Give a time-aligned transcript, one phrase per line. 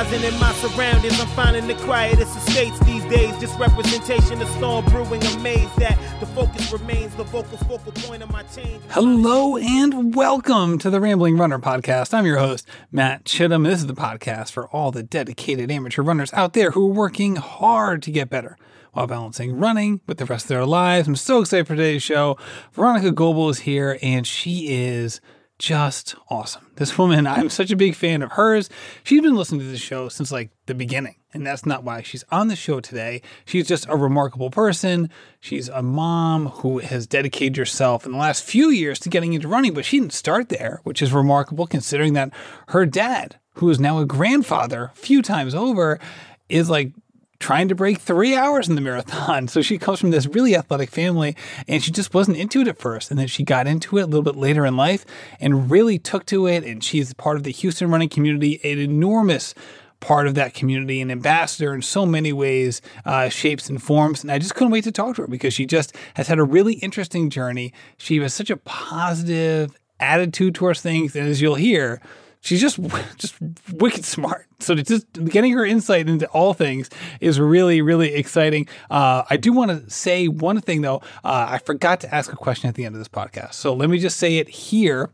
[0.00, 1.20] enterprising in my surroundings.
[1.20, 3.36] I'm finding the quietest estates these days.
[3.38, 5.22] Just representation of storm brewing.
[5.24, 8.82] Amazed that the focus remains the vocal focal point of my change.
[8.90, 12.14] Hello and welcome to the Rambling Runner podcast.
[12.14, 13.64] I'm your host, Matt Chittum.
[13.64, 17.36] This is the podcast for all the dedicated amateur runners out there who are working
[17.36, 18.56] hard to get better
[18.92, 21.06] while balancing running with the rest of their lives.
[21.06, 22.36] I'm so excited for today's show.
[22.72, 25.20] Veronica Goebel is here and she is
[25.60, 26.66] just awesome.
[26.76, 28.70] This woman, I'm such a big fan of hers.
[29.04, 32.24] She's been listening to the show since like the beginning, and that's not why she's
[32.32, 33.20] on the show today.
[33.44, 35.10] She's just a remarkable person.
[35.38, 39.48] She's a mom who has dedicated herself in the last few years to getting into
[39.48, 42.32] running, but she didn't start there, which is remarkable considering that
[42.68, 46.00] her dad, who is now a grandfather a few times over,
[46.48, 46.92] is like
[47.40, 49.40] trying to break three hours in the marathon.
[49.50, 51.34] So she comes from this really athletic family
[51.66, 53.10] and she just wasn't into it at first.
[53.10, 55.04] And then she got into it a little bit later in life
[55.40, 56.62] and really took to it.
[56.62, 59.54] And she's part of the Houston running community, an enormous
[59.98, 64.22] part of that community, an ambassador in so many ways, uh, shapes and forms.
[64.22, 66.44] And I just couldn't wait to talk to her because she just has had a
[66.44, 67.72] really interesting journey.
[67.96, 71.16] She has such a positive attitude towards things.
[71.16, 72.00] And as you'll hear,
[72.40, 72.78] she's just
[73.16, 73.34] just
[73.72, 74.46] wicked smart.
[74.58, 78.68] So just getting her insight into all things is really really exciting.
[78.90, 81.02] Uh, I do want to say one thing though.
[81.24, 83.90] Uh, I forgot to ask a question at the end of this podcast, so let
[83.90, 85.10] me just say it here.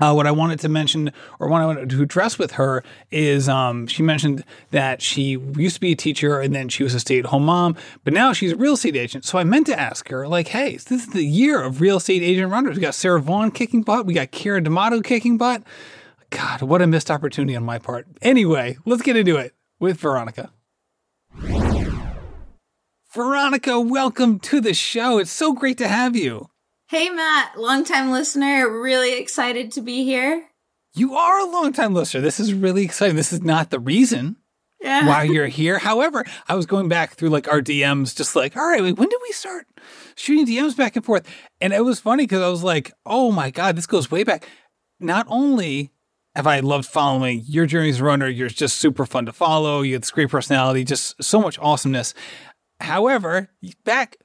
[0.00, 3.46] Uh, what I wanted to mention, or what I wanted to address with her, is
[3.46, 7.00] um, she mentioned that she used to be a teacher and then she was a
[7.00, 9.26] stay at home mom, but now she's a real estate agent.
[9.26, 12.22] So I meant to ask her, like, hey, this is the year of real estate
[12.22, 12.76] agent runners.
[12.76, 15.62] We got Sara Vaughn kicking butt, we got Keira D'Amato kicking butt.
[16.32, 18.06] God, what a missed opportunity on my part.
[18.22, 20.50] Anyway, let's get into it with Veronica.
[23.12, 25.18] Veronica, welcome to the show.
[25.18, 26.48] It's so great to have you.
[26.88, 28.68] Hey, Matt, longtime listener.
[28.70, 30.46] Really excited to be here.
[30.94, 32.22] You are a longtime listener.
[32.22, 33.16] This is really exciting.
[33.16, 34.36] This is not the reason
[34.82, 35.06] Yeah.
[35.06, 35.78] why you're here.
[35.78, 39.08] However, I was going back through like our DMs, just like, all right, wait, when
[39.10, 39.66] did we start
[40.14, 41.26] shooting DMs back and forth?
[41.60, 44.48] And it was funny because I was like, oh my God, this goes way back.
[45.00, 45.90] Not only
[46.34, 49.82] have I loved following your journey as a runner, you're just super fun to follow.
[49.82, 52.14] You have this great personality, just so much awesomeness.
[52.80, 53.50] However,
[53.84, 54.16] back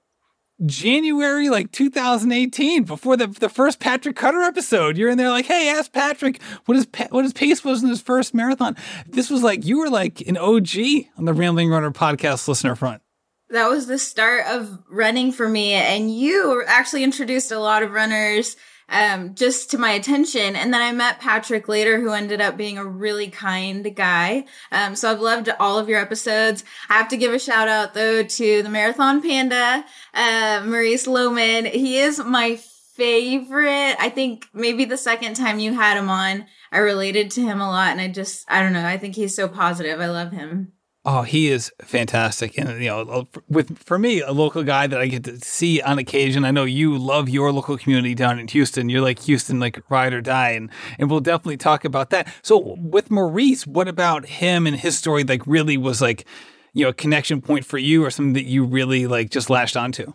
[0.65, 5.69] January like 2018, before the, the first Patrick Cutter episode, you're in there like, hey,
[5.69, 8.75] ask Patrick what his what his pace was in his first marathon.
[9.07, 10.77] This was like you were like an OG
[11.17, 13.01] on the Rambling Runner podcast listener front.
[13.49, 15.73] That was the start of running for me.
[15.73, 18.57] And you actually introduced a lot of runners
[18.89, 20.55] um, just to my attention.
[20.55, 24.45] And then I met Patrick later, who ended up being a really kind guy.
[24.71, 26.63] Um, so I've loved all of your episodes.
[26.89, 31.69] I have to give a shout out though to the Marathon Panda, uh, Maurice Lohman.
[31.69, 33.95] He is my favorite.
[33.99, 37.69] I think maybe the second time you had him on, I related to him a
[37.69, 37.91] lot.
[37.91, 38.85] And I just, I don't know.
[38.85, 39.99] I think he's so positive.
[39.99, 40.73] I love him.
[41.09, 44.99] Oh, he is fantastic, and you know, uh, with for me, a local guy that
[44.99, 46.43] I get to see on occasion.
[46.43, 48.89] I know you love your local community down in Houston.
[48.89, 50.69] You're like Houston, like ride or die, and
[50.99, 52.27] and we'll definitely talk about that.
[52.41, 55.23] So with Maurice, what about him and his story?
[55.23, 56.27] Like, really was like,
[56.73, 59.77] you know, a connection point for you, or something that you really like just latched
[59.77, 60.11] onto.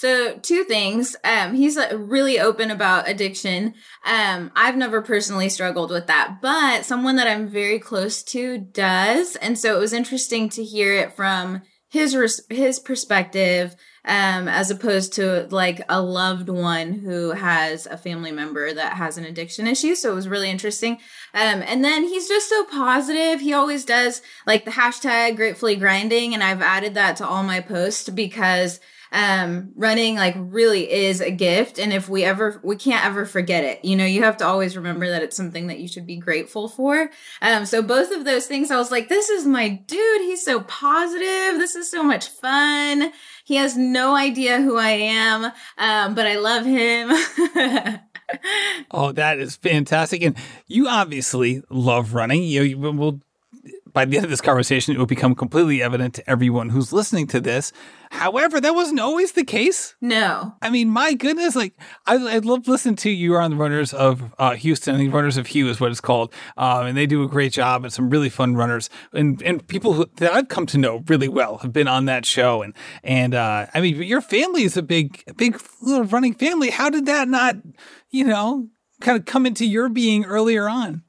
[0.00, 1.14] So two things.
[1.24, 3.74] Um, he's really open about addiction.
[4.06, 9.36] Um, I've never personally struggled with that, but someone that I'm very close to does,
[9.36, 14.70] and so it was interesting to hear it from his res- his perspective, um, as
[14.70, 19.66] opposed to like a loved one who has a family member that has an addiction
[19.66, 19.94] issue.
[19.94, 20.94] So it was really interesting.
[21.34, 23.42] Um, and then he's just so positive.
[23.42, 27.60] He always does like the hashtag gratefully grinding, and I've added that to all my
[27.60, 28.80] posts because
[29.12, 33.64] um running like really is a gift and if we ever we can't ever forget
[33.64, 33.84] it.
[33.84, 36.68] You know you have to always remember that it's something that you should be grateful
[36.68, 37.10] for.
[37.42, 40.20] Um so both of those things i was like this is my dude.
[40.22, 41.58] He's so positive.
[41.58, 43.12] This is so much fun.
[43.44, 45.46] He has no idea who i am
[45.78, 48.00] um but i love him.
[48.90, 50.36] Oh, that is fantastic, and
[50.66, 52.42] you obviously love running.
[52.42, 53.20] You, you will
[53.92, 57.26] by the end of this conversation, it will become completely evident to everyone who's listening
[57.28, 57.72] to this.
[58.12, 59.94] However, that wasn't always the case.
[60.00, 61.74] no I mean, my goodness, like
[62.06, 64.96] I, I love listening to you are on the runners of uh, Houston.
[64.96, 67.52] I think runners of Hugh is what it's called, um, and they do a great
[67.52, 71.04] job and some really fun runners and and people who, that I've come to know
[71.06, 72.62] really well have been on that show.
[72.62, 76.70] And and uh, I mean, your family is a big big little running family.
[76.70, 77.56] How did that not,
[78.10, 78.68] you know,
[79.00, 81.04] kind of come into your being earlier on?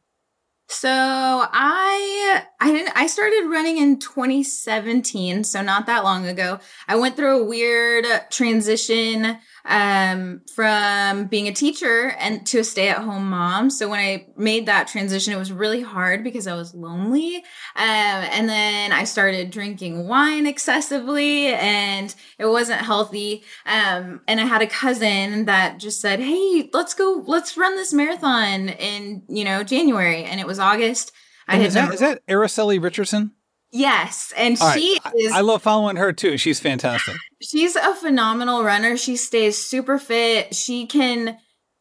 [0.72, 6.60] So I I didn't I started running in 2017, so not that long ago.
[6.88, 12.90] I went through a weird transition um, from being a teacher and to a stay
[12.90, 13.70] at home mom.
[13.70, 17.38] So when I made that transition, it was really hard because I was lonely.
[17.38, 17.44] Um,
[17.76, 23.44] and then I started drinking wine excessively and it wasn't healthy.
[23.66, 27.94] Um, and I had a cousin that just said, Hey, let's go, let's run this
[27.94, 30.24] marathon in, you know, January.
[30.24, 31.12] And it was August.
[31.48, 33.32] I had is, that, never- is that Aracely Richardson?
[33.72, 35.14] Yes, and All she right.
[35.16, 35.32] is.
[35.32, 36.38] I love following her too.
[36.38, 37.16] She's fantastic.
[37.42, 38.98] She's a phenomenal runner.
[38.98, 40.54] She stays super fit.
[40.54, 41.38] She can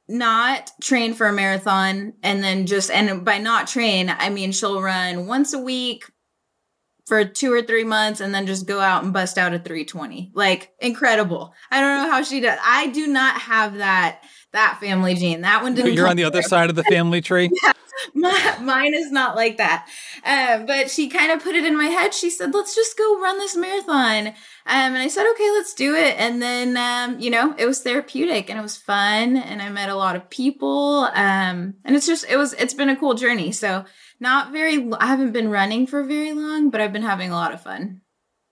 [0.08, 4.82] not train for a marathon and then just and by not train, I mean she'll
[4.82, 6.04] run once a week
[7.06, 10.32] for 2 or 3 months and then just go out and bust out a 320.
[10.34, 11.54] Like incredible.
[11.70, 12.58] I don't know how she does.
[12.64, 14.22] I do not have that
[14.52, 15.42] that family gene.
[15.42, 17.50] That one didn't You're on the other side of the family tree.
[17.62, 17.72] yeah.
[18.14, 19.88] My, mine is not like that.
[20.25, 22.14] Uh, but she kind of put it in my head.
[22.14, 24.29] She said, let's just go run this marathon.
[24.29, 24.35] Um,
[24.67, 26.17] and I said, okay, let's do it.
[26.19, 29.37] And then, um, you know, it was therapeutic and it was fun.
[29.37, 31.08] And I met a lot of people.
[31.14, 33.52] Um, and it's just, it was, it's been a cool journey.
[33.52, 33.85] So
[34.19, 37.52] not very, I haven't been running for very long, but I've been having a lot
[37.52, 38.02] of fun.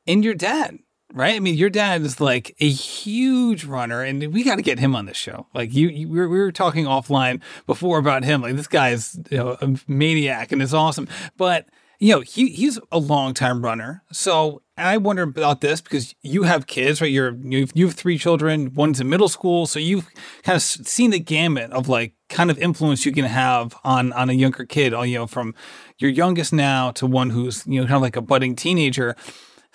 [0.06, 0.79] And your dad,
[1.12, 1.34] right?
[1.34, 4.94] I mean, your dad is like a huge runner, and we got to get him
[4.94, 5.46] on the show.
[5.55, 8.43] Like you, you we, were, we were talking offline before about him.
[8.43, 11.66] Like this guy is you know, a maniac and it's awesome, but
[11.99, 14.02] you know he he's a long time runner.
[14.12, 17.11] So I wonder about this because you have kids, right?
[17.11, 18.72] You're you've, you have three children.
[18.75, 20.08] One's in middle school, so you've
[20.44, 24.31] kind of seen the gamut of like kind of influence you can have on on
[24.31, 24.94] a younger kid.
[24.94, 25.54] All you know, from
[25.99, 29.16] your youngest now to one who's you know kind of like a budding teenager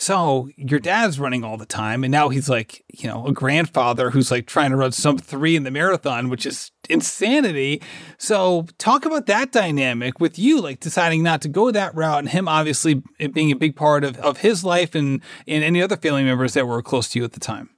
[0.03, 4.09] so your dad's running all the time, and now he's like, you know, a grandfather
[4.09, 7.81] who's like trying to run sub three in the marathon, which is insanity.
[8.17, 12.29] So talk about that dynamic with you, like deciding not to go that route, and
[12.29, 13.01] him obviously
[13.31, 16.67] being a big part of, of his life and and any other family members that
[16.67, 17.69] were close to you at the time.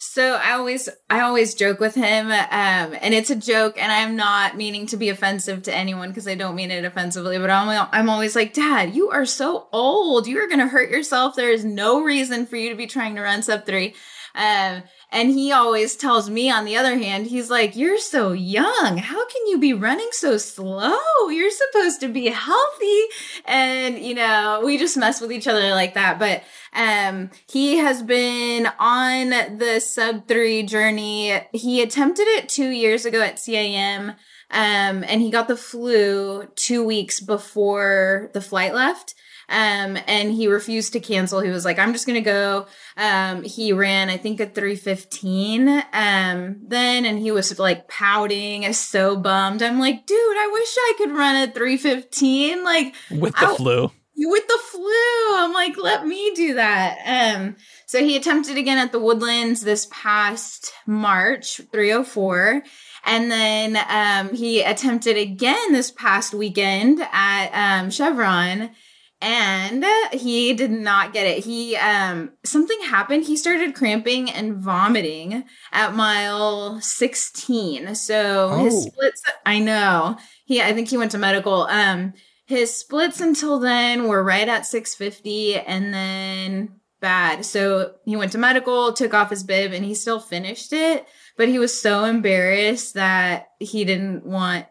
[0.00, 4.14] So I always I always joke with him, um, and it's a joke, and I'm
[4.14, 7.36] not meaning to be offensive to anyone because I don't mean it offensively.
[7.36, 10.28] But I'm I'm always like, Dad, you are so old.
[10.28, 11.34] You are going to hurt yourself.
[11.34, 13.96] There is no reason for you to be trying to run sub three.
[14.36, 18.98] Um, and he always tells me, on the other hand, he's like, You're so young.
[18.98, 20.98] How can you be running so slow?
[21.28, 23.02] You're supposed to be healthy.
[23.46, 26.18] And, you know, we just mess with each other like that.
[26.18, 26.42] But
[26.74, 31.40] um, he has been on the sub three journey.
[31.52, 34.14] He attempted it two years ago at CIM.
[34.50, 39.14] Um, and he got the flu two weeks before the flight left.
[39.48, 41.40] Um, and he refused to cancel.
[41.40, 42.66] He was like, I'm just going to go.
[42.96, 49.16] Um, he ran, I think, at 315 um, then, and he was like pouting, so
[49.16, 49.62] bummed.
[49.62, 52.62] I'm like, dude, I wish I could run at 315.
[52.62, 53.90] Like, with the I, flu.
[54.16, 55.36] With the flu.
[55.36, 57.36] I'm like, let me do that.
[57.36, 57.56] Um,
[57.86, 62.62] so he attempted again at the Woodlands this past March, 304.
[63.06, 68.70] And then um, he attempted again this past weekend at um, Chevron
[69.20, 71.44] and he did not get it.
[71.44, 73.24] He um something happened.
[73.24, 77.94] He started cramping and vomiting at mile 16.
[77.94, 78.64] So oh.
[78.64, 80.16] his splits I know.
[80.44, 81.62] He I think he went to medical.
[81.62, 82.12] Um
[82.46, 87.44] his splits until then were right at 650 and then bad.
[87.44, 91.06] So he went to medical, took off his bib and he still finished it,
[91.36, 94.66] but he was so embarrassed that he didn't want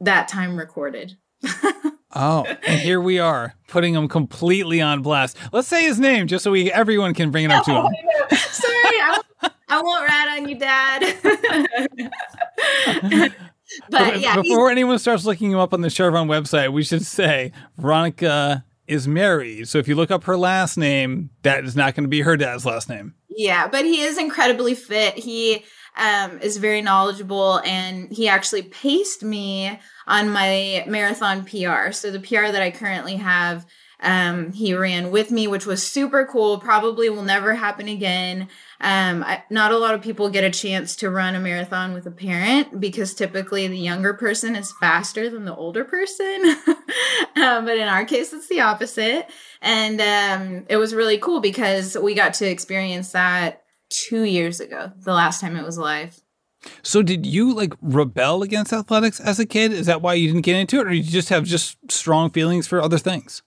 [0.00, 1.16] that time recorded.
[2.14, 5.36] Oh, and here we are putting him completely on blast.
[5.52, 7.86] Let's say his name just so we everyone can bring it up to him.
[8.38, 11.00] Sorry, I won't, I won't rat on you, Dad.
[13.90, 17.50] but yeah, before anyone starts looking him up on the Chevron website, we should say
[17.78, 19.68] Veronica is married.
[19.68, 22.36] So if you look up her last name, that is not going to be her
[22.36, 23.14] dad's last name.
[23.28, 25.14] Yeah, but he is incredibly fit.
[25.14, 25.64] He
[25.96, 31.92] um, is very knowledgeable, and he actually paced me on my marathon PR.
[31.92, 33.66] So the PR that I currently have,
[34.00, 36.58] um, he ran with me, which was super cool.
[36.58, 38.48] Probably will never happen again.
[38.80, 42.06] Um, I, not a lot of people get a chance to run a marathon with
[42.06, 46.56] a parent because typically the younger person is faster than the older person.
[47.36, 49.26] um, but in our case, it's the opposite.
[49.62, 54.92] And um, it was really cool because we got to experience that two years ago,
[54.98, 56.20] the last time it was live.
[56.82, 59.72] So did you like rebel against athletics as a kid?
[59.72, 62.66] Is that why you didn't get into it, or you just have just strong feelings
[62.66, 63.42] for other things?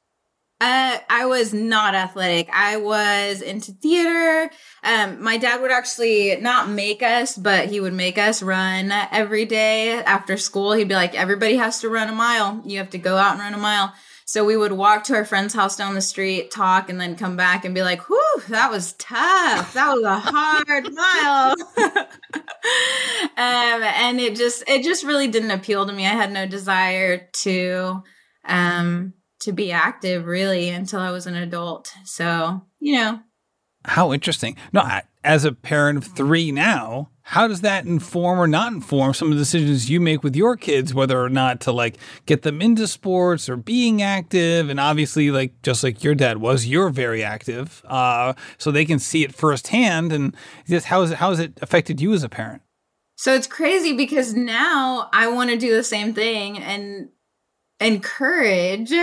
[0.60, 2.50] Uh, I was not athletic.
[2.52, 4.50] I was into theater.
[4.84, 9.46] Um, my dad would actually not make us, but he would make us run every
[9.46, 10.74] day after school.
[10.74, 12.64] He'd be like, everybody has to run a mile.
[12.66, 13.94] You have to go out and run a mile.
[14.26, 17.38] So we would walk to our friend's house down the street, talk, and then come
[17.38, 19.74] back and be like, whew, that was tough.
[19.74, 21.56] That was a hard mile.
[23.38, 26.06] um, and it just, it just really didn't appeal to me.
[26.06, 28.04] I had no desire to,
[28.46, 31.94] um, to be active really until I was an adult.
[32.04, 33.20] So, you know.
[33.86, 34.58] How interesting.
[34.74, 34.84] No,
[35.24, 39.38] as a parent of three now, how does that inform or not inform some of
[39.38, 42.88] the decisions you make with your kids, whether or not to like get them into
[42.88, 44.70] sports or being active?
[44.70, 49.00] And obviously, like just like your dad was, you're very active, uh, so they can
[49.00, 50.14] see it firsthand.
[50.14, 50.36] And
[50.68, 52.62] just how is it how has it affected you as a parent?
[53.18, 57.10] So it's crazy because now I want to do the same thing and
[57.80, 58.94] encourage,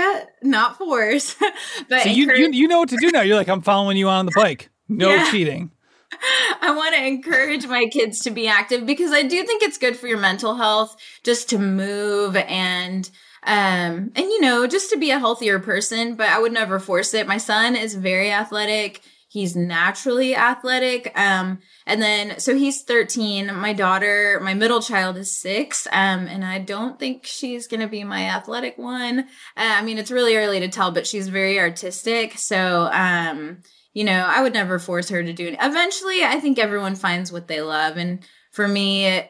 [0.41, 1.35] not force,
[1.89, 3.23] but so you, you you know what to do now.
[3.23, 4.71] You're like, I'm following you on the bike.
[4.89, 5.31] No yeah.
[5.33, 5.73] cheating.
[6.63, 9.97] I want to encourage my kids to be active because I do think it's good
[9.97, 13.11] for your mental health just to move and
[13.43, 17.15] um and you know just to be a healthier person but I would never force
[17.15, 17.27] it.
[17.27, 19.03] My son is very athletic.
[19.35, 21.13] He's naturally athletic.
[21.19, 23.53] Um and then so he's 13.
[23.57, 25.89] My daughter, my middle child is 6.
[25.91, 29.19] Um and I don't think she's going to be my athletic one.
[29.19, 29.25] Uh,
[29.57, 32.39] I mean it's really early to tell but she's very artistic.
[32.39, 33.63] So um
[33.93, 35.57] you know, I would never force her to do it.
[35.61, 37.97] Eventually, I think everyone finds what they love.
[37.97, 39.23] And for me,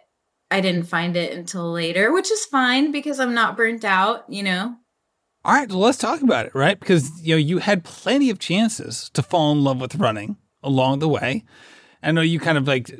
[0.51, 4.43] I didn't find it until later, which is fine because I'm not burnt out, you
[4.43, 4.77] know?
[5.47, 6.81] All right, well, let's talk about it, right?
[6.81, 11.01] Because, you know, you had plenty of chances to fall in love with running along
[11.01, 11.45] the way.
[12.03, 12.91] I know you kind of like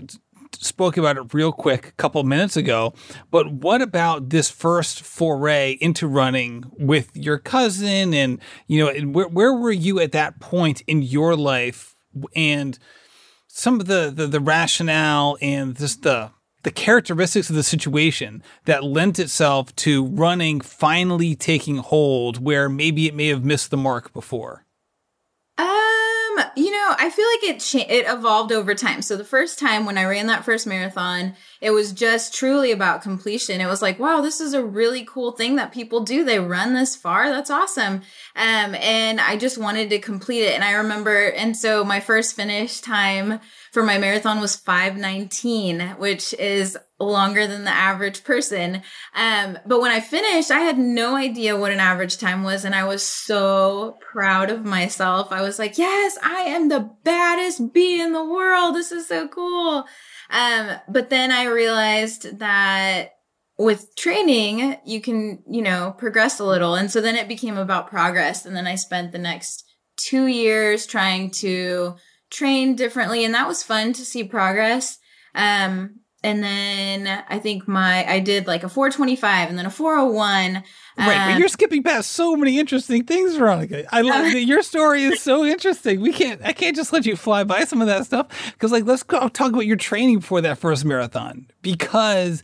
[0.53, 2.93] spoke about it real quick a couple minutes ago,
[3.31, 8.13] but what about this first foray into running with your cousin?
[8.13, 11.97] And, you know, where, where were you at that point in your life?
[12.37, 12.79] And
[13.49, 16.31] some of the, the, the rationale and just the,
[16.65, 23.07] the characteristics of the situation that lent itself to running finally taking hold where maybe
[23.07, 24.65] it may have missed the mark before?
[25.57, 29.03] Um, you know, I feel like it cha- it evolved over time.
[29.03, 33.03] So the first time when I ran that first marathon, it was just truly about
[33.03, 33.61] completion.
[33.61, 36.25] It was like, wow, this is a really cool thing that people do.
[36.25, 37.31] They run this far.
[37.31, 38.03] That's awesome.
[38.35, 40.55] Um, and I just wanted to complete it.
[40.55, 43.39] And I remember, and so my first finish time
[43.75, 48.83] for my marathon was 519, which is longer than the average person.
[49.17, 52.65] Um, but when I finished, I had no idea what an average time was.
[52.65, 55.33] And I was so proud of myself.
[55.33, 58.77] I was like, yes, I am the baddest bee in the world.
[58.77, 59.85] This is so cool.
[60.31, 63.11] Um, but then I realized that
[63.59, 66.77] with training, you can, you know, progress a little.
[66.77, 68.47] And so then it became about progress.
[68.47, 69.65] And then I spent the next
[69.97, 71.97] two years trying to
[72.31, 73.25] train differently.
[73.25, 74.99] And that was fun to see progress.
[75.35, 80.55] Um, and then I think my I did like a 425 and then a 401.
[80.97, 83.85] Right, um, but you're skipping past so many interesting things, Veronica.
[83.95, 86.01] I love that your story is so interesting.
[86.01, 88.85] We can't I can't just let you fly by some of that stuff because like
[88.87, 92.43] let's go talk about your training for that first marathon because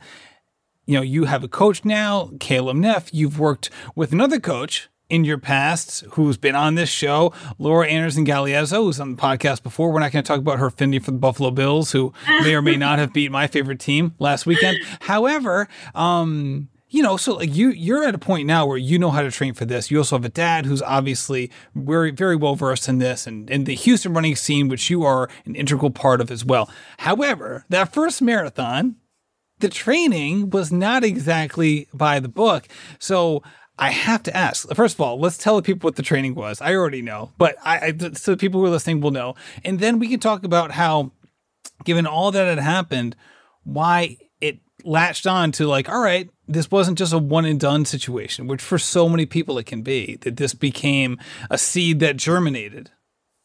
[0.84, 3.14] you know you have a coach now, Caleb Neff.
[3.14, 8.25] You've worked with another coach in your past who's been on this show, Laura Anderson
[8.25, 9.93] Galeazzo, who's on the podcast before.
[9.93, 12.62] We're not going to talk about her affinity for the Buffalo Bills, who may or
[12.62, 14.79] may not have beat my favorite team last weekend.
[15.00, 19.11] However, um, you know, so like you you're at a point now where you know
[19.11, 19.90] how to train for this.
[19.90, 23.64] You also have a dad who's obviously very very well versed in this and in
[23.64, 26.69] the Houston running scene, which you are an integral part of as well.
[26.99, 28.97] However, that first marathon,
[29.61, 32.67] the training was not exactly by the book.
[32.99, 33.43] So
[33.80, 34.72] I have to ask.
[34.75, 36.60] First of all, let's tell the people what the training was.
[36.60, 39.34] I already know, but I, I so people who are listening will know,
[39.64, 41.12] and then we can talk about how,
[41.84, 43.16] given all that had happened,
[43.64, 47.84] why it latched on to like, all right, this wasn't just a one and done
[47.84, 50.18] situation, which for so many people it can be.
[50.20, 51.18] That this became
[51.49, 52.90] a seed that germinated.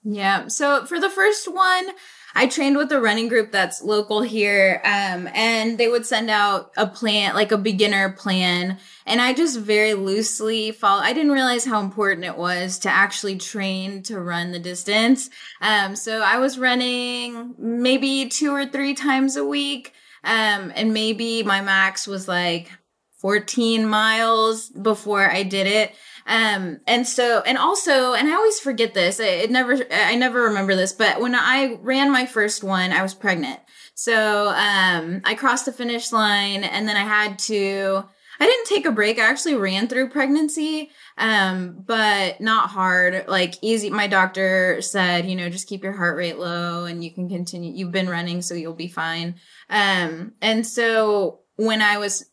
[0.03, 0.49] Yeah.
[0.49, 1.89] So for the first one,
[2.35, 6.71] I trained with a running group that's local here, um, and they would send out
[6.75, 11.01] a plan, like a beginner plan, and I just very loosely follow.
[11.01, 15.29] I didn't realize how important it was to actually train to run the distance.
[15.61, 19.93] Um, so I was running maybe two or three times a week,
[20.23, 22.71] um, and maybe my max was like
[23.19, 25.95] 14 miles before I did it.
[26.27, 29.19] Um, and so, and also, and I always forget this.
[29.19, 33.03] It, it never, I never remember this, but when I ran my first one, I
[33.03, 33.59] was pregnant.
[33.93, 38.05] So, um, I crossed the finish line and then I had to,
[38.39, 39.19] I didn't take a break.
[39.19, 43.89] I actually ran through pregnancy, um, but not hard, like easy.
[43.89, 47.73] My doctor said, you know, just keep your heart rate low and you can continue.
[47.73, 49.35] You've been running, so you'll be fine.
[49.69, 52.25] Um, and so when I was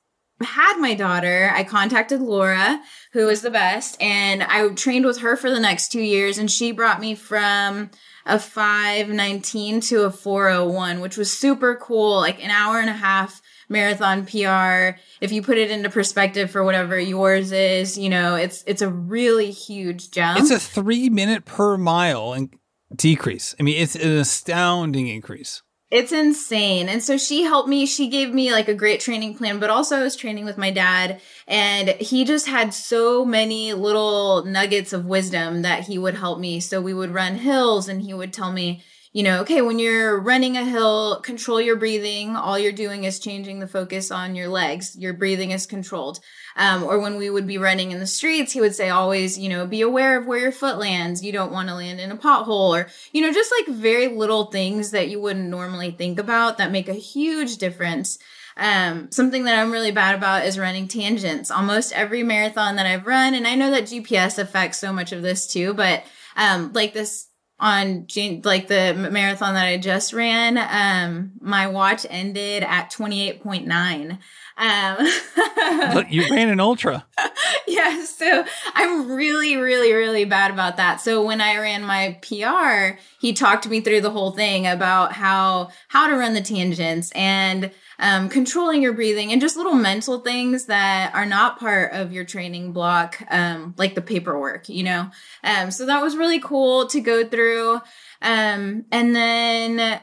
[0.45, 2.81] had my daughter, I contacted Laura,
[3.13, 6.51] who was the best, and I trained with her for the next two years, and
[6.51, 7.91] she brought me from
[8.27, 13.42] a 519 to a 401, which was super cool, like an hour and a half
[13.73, 14.99] marathon PR.
[15.21, 18.89] If you put it into perspective for whatever yours is, you know, it's it's a
[18.89, 20.39] really huge jump.
[20.39, 22.55] It's a three minute per mile and
[22.95, 23.55] decrease.
[23.59, 25.63] I mean, it's an astounding increase.
[25.93, 26.89] It's insane.
[26.89, 27.85] And so she helped me.
[27.85, 30.71] She gave me like a great training plan, but also I was training with my
[30.71, 36.39] dad and he just had so many little nuggets of wisdom that he would help
[36.39, 36.61] me.
[36.61, 40.19] So we would run hills and he would tell me, you know, okay, when you're
[40.19, 42.35] running a hill, control your breathing.
[42.35, 44.97] All you're doing is changing the focus on your legs.
[44.97, 46.21] Your breathing is controlled.
[46.57, 49.51] Um, or when we would be running in the streets, he would say, always, you
[49.51, 51.23] know, be aware of where your foot lands.
[51.23, 54.47] You don't want to land in a pothole or, you know, just like very little
[54.47, 58.19] things that you wouldn't normally think about that make a huge difference.
[58.57, 61.51] Um, something that I'm really bad about is running tangents.
[61.51, 65.23] Almost every marathon that I've run, and I know that GPS affects so much of
[65.23, 66.05] this too, but
[66.37, 67.29] um, like this
[67.63, 68.07] on
[68.45, 74.19] like the marathon that I just ran, um, my watch ended at 28.9.
[74.63, 77.05] Um, you ran an ultra.
[77.67, 81.01] yeah, so I'm really, really, really bad about that.
[81.01, 85.71] So when I ran my PR, he talked me through the whole thing about how
[85.89, 90.67] how to run the tangents and um, controlling your breathing and just little mental things
[90.67, 95.11] that are not part of your training block, um, like the paperwork, you know?
[95.43, 97.81] Um, so that was really cool to go through.
[98.21, 100.01] Um, and then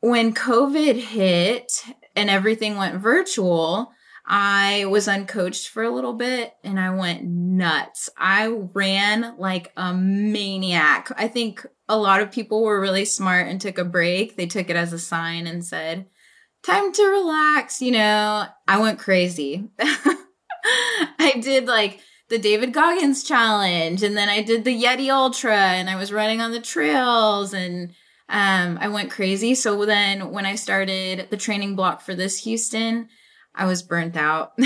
[0.00, 1.72] when COVID hit
[2.14, 3.92] and everything went virtual,
[4.24, 8.08] I was uncoached for a little bit and I went nuts.
[8.16, 11.10] I ran like a maniac.
[11.16, 14.36] I think a lot of people were really smart and took a break.
[14.36, 16.06] They took it as a sign and said,
[16.62, 19.68] time to relax, you know, I went crazy.
[19.78, 25.90] I did like the David Goggins challenge and then I did the Yeti Ultra and
[25.90, 27.92] I was running on the trails and
[28.28, 29.54] um, I went crazy.
[29.54, 33.08] So then when I started the training block for this Houston,
[33.54, 34.52] I was burnt out.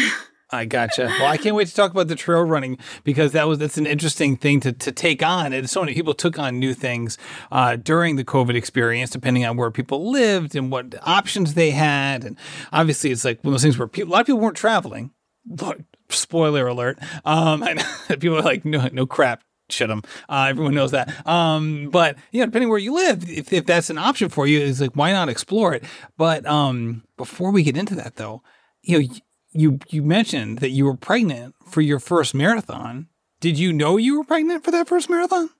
[0.50, 1.06] I gotcha.
[1.18, 3.86] Well, I can't wait to talk about the trail running because that was that's an
[3.86, 5.52] interesting thing to, to take on.
[5.52, 7.18] And so many people took on new things
[7.50, 12.24] uh, during the COVID experience, depending on where people lived and what options they had.
[12.24, 12.38] And
[12.72, 15.10] obviously, it's like one of those things where people, a lot of people weren't traveling.
[15.44, 16.98] But spoiler alert!
[17.24, 17.84] Um, and
[18.20, 20.02] people are like, no, no crap, shit them.
[20.28, 21.26] Uh, everyone knows that.
[21.26, 24.60] Um, but you know, depending where you live, if, if that's an option for you,
[24.60, 25.82] it's like why not explore it?
[26.16, 28.42] But um, before we get into that, though,
[28.86, 29.14] you know
[29.52, 33.08] you you mentioned that you were pregnant for your first marathon.
[33.40, 35.50] Did you know you were pregnant for that first marathon?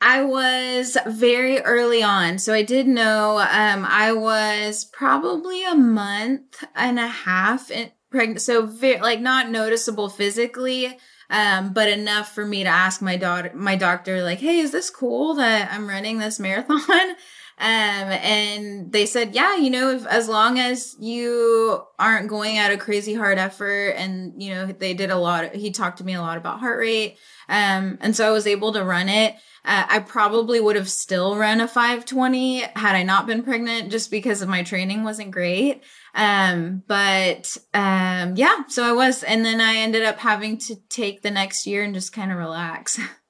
[0.00, 2.38] I was very early on.
[2.38, 8.42] So I did know um, I was probably a month and a half in, pregnant.
[8.42, 10.98] So very, like not noticeable physically,
[11.30, 14.90] um, but enough for me to ask my daughter, my doctor, like, "Hey, is this
[14.90, 16.80] cool that I'm running this marathon?"
[17.58, 22.70] Um, and they said, yeah, you know, if, as long as you aren't going at
[22.70, 26.04] a crazy hard effort and, you know, they did a lot, of, he talked to
[26.04, 27.16] me a lot about heart rate.
[27.48, 29.36] Um, and so I was able to run it.
[29.64, 34.10] Uh, I probably would have still run a 520 had I not been pregnant just
[34.10, 35.82] because of my training wasn't great.
[36.14, 41.22] Um, but, um, yeah, so I was, and then I ended up having to take
[41.22, 43.00] the next year and just kind of relax.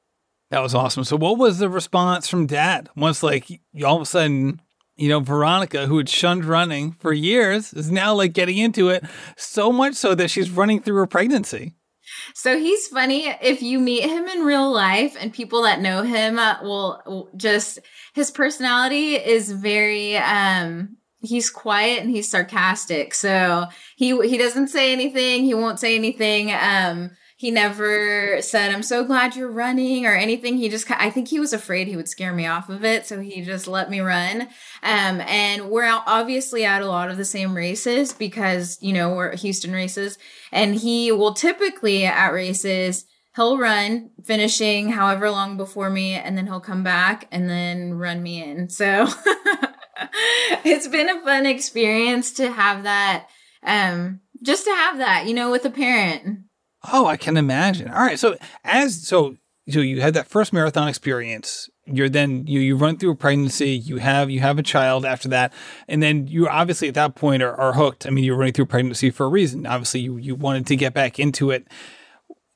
[0.50, 1.04] That was awesome.
[1.04, 3.48] So, what was the response from dad once, like,
[3.84, 4.60] all of a sudden,
[4.96, 9.04] you know, Veronica, who had shunned running for years, is now like getting into it
[9.36, 11.74] so much so that she's running through her pregnancy?
[12.34, 13.26] So he's funny.
[13.42, 17.80] If you meet him in real life and people that know him uh, will just,
[18.14, 23.12] his personality is very, um, he's quiet and he's sarcastic.
[23.12, 25.44] So he, he doesn't say anything.
[25.44, 26.52] He won't say anything.
[26.52, 30.56] Um, he never said, I'm so glad you're running or anything.
[30.56, 33.06] He just, I think he was afraid he would scare me off of it.
[33.06, 34.48] So he just let me run.
[34.82, 39.36] Um, and we're obviously at a lot of the same races because, you know, we're
[39.36, 40.16] Houston races.
[40.50, 46.46] And he will typically at races, he'll run, finishing however long before me, and then
[46.46, 48.70] he'll come back and then run me in.
[48.70, 49.08] So
[50.64, 53.26] it's been a fun experience to have that,
[53.62, 56.45] um, just to have that, you know, with a parent.
[56.92, 57.88] Oh, I can imagine.
[57.88, 58.18] All right.
[58.18, 59.36] So as so
[59.68, 61.68] so you had that first marathon experience.
[61.86, 63.70] You're then you you run through a pregnancy.
[63.70, 65.52] You have you have a child after that,
[65.88, 68.06] and then you obviously at that point are, are hooked.
[68.06, 69.66] I mean, you're running through pregnancy for a reason.
[69.66, 71.66] Obviously, you you wanted to get back into it.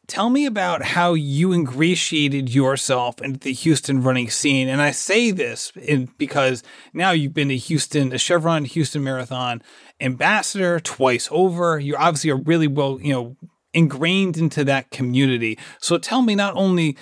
[0.09, 4.69] Tell me about how you ingratiated yourself into the Houston running scene.
[4.69, 9.63] And I say this in, because now you've been to Houston, a Chevron Houston Marathon
[10.01, 11.79] ambassador twice over.
[11.79, 13.37] You're obviously a really well, you know,
[13.73, 15.59] ingrained into that community.
[15.79, 16.97] So tell me not only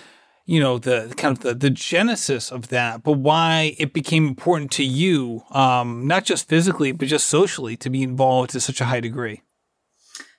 [0.48, 4.72] you know the kind of the, the genesis of that but why it became important
[4.72, 8.86] to you um, not just physically but just socially to be involved to such a
[8.86, 9.42] high degree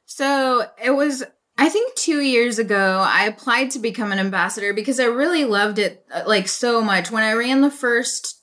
[0.06, 1.24] so it was
[1.60, 5.78] i think two years ago i applied to become an ambassador because i really loved
[5.78, 8.42] it uh, like so much when i ran the first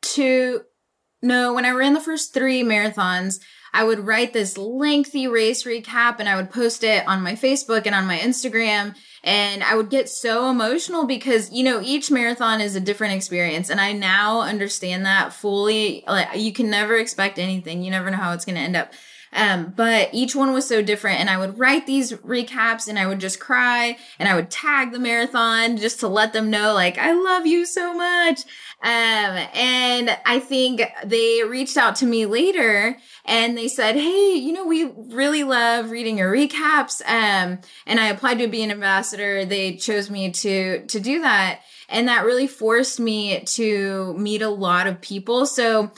[0.00, 0.62] two
[1.20, 3.38] no when i ran the first three marathons
[3.76, 7.84] I would write this lengthy race recap and I would post it on my Facebook
[7.84, 8.96] and on my Instagram.
[9.22, 13.68] And I would get so emotional because, you know, each marathon is a different experience.
[13.68, 16.04] And I now understand that fully.
[16.06, 18.94] Like, you can never expect anything, you never know how it's going to end up.
[19.32, 21.20] Um, but each one was so different.
[21.20, 24.92] And I would write these recaps and I would just cry and I would tag
[24.92, 28.40] the marathon just to let them know, like, I love you so much.
[28.82, 28.90] Um,
[29.54, 34.66] and I think they reached out to me later and they said, Hey, you know,
[34.66, 37.00] we really love reading your recaps.
[37.06, 39.44] Um, and I applied to be an ambassador.
[39.44, 41.60] They chose me to, to do that.
[41.88, 45.46] And that really forced me to meet a lot of people.
[45.46, 45.90] So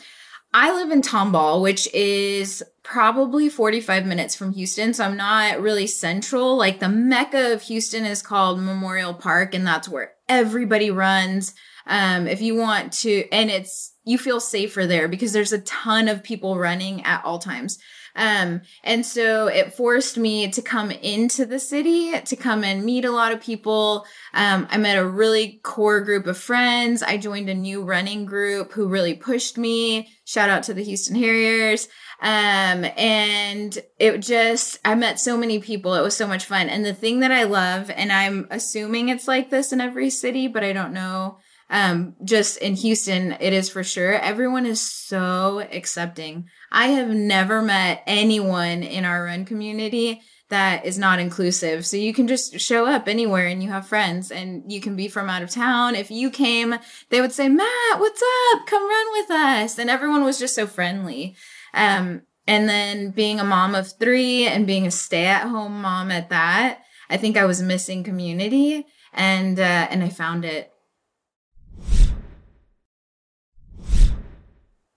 [0.54, 4.94] I live in Tomball, which is probably 45 minutes from Houston.
[4.94, 6.56] So I'm not really central.
[6.56, 11.54] Like the mecca of Houston is called Memorial Park, and that's where everybody runs.
[11.86, 16.08] Um, if you want to, and it's, you feel safer there because there's a ton
[16.08, 17.78] of people running at all times.
[18.16, 23.04] Um, and so it forced me to come into the city, to come and meet
[23.04, 24.06] a lot of people.
[24.34, 27.02] Um, I met a really core group of friends.
[27.02, 30.08] I joined a new running group who really pushed me.
[30.24, 31.88] Shout out to the Houston Harriers.
[32.20, 35.94] Um, and it just, I met so many people.
[35.94, 36.68] It was so much fun.
[36.68, 40.48] And the thing that I love, and I'm assuming it's like this in every city,
[40.48, 41.38] but I don't know
[41.70, 44.14] um, just in Houston, it is for sure.
[44.14, 46.48] Everyone is so accepting.
[46.70, 51.84] I have never met anyone in our run community that is not inclusive.
[51.84, 55.08] So you can just show up anywhere and you have friends and you can be
[55.08, 55.94] from out of town.
[55.94, 56.74] If you came,
[57.10, 58.66] they would say, Matt, what's up?
[58.66, 59.78] Come run with us.
[59.78, 61.36] And everyone was just so friendly.
[61.74, 66.10] Um, and then being a mom of three and being a stay at home mom
[66.10, 70.72] at that, I think I was missing community and, uh, and I found it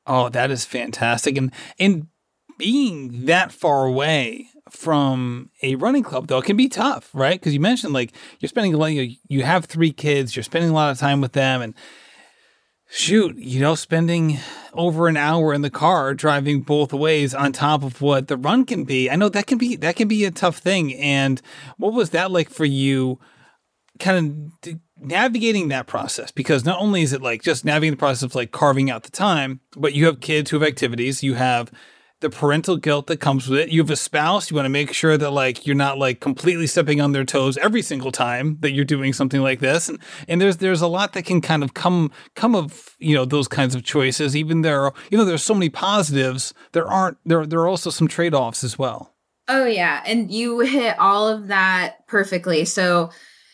[0.07, 1.37] Oh, that is fantastic.
[1.37, 2.07] And and
[2.57, 7.39] being that far away from a running club though can be tough, right?
[7.39, 10.69] Because you mentioned like you're spending a lot you, you have three kids, you're spending
[10.71, 11.73] a lot of time with them and
[12.89, 14.37] shoot, you know, spending
[14.73, 18.65] over an hour in the car driving both ways on top of what the run
[18.65, 19.09] can be.
[19.09, 20.93] I know that can be that can be a tough thing.
[20.95, 21.41] And
[21.77, 23.19] what was that like for you
[23.99, 28.23] kind of navigating that process because not only is it like just navigating the process
[28.23, 31.71] of like carving out the time, but you have kids who have activities, you have
[32.21, 33.69] the parental guilt that comes with it.
[33.69, 36.67] You have a spouse, you want to make sure that like you're not like completely
[36.67, 39.89] stepping on their toes every single time that you're doing something like this.
[39.89, 43.25] And and there's there's a lot that can kind of come come of, you know,
[43.25, 44.35] those kinds of choices.
[44.35, 48.07] Even there you know, there's so many positives, there aren't there there are also some
[48.07, 49.15] trade-offs as well.
[49.47, 52.65] Oh yeah, and you hit all of that perfectly.
[52.65, 53.09] So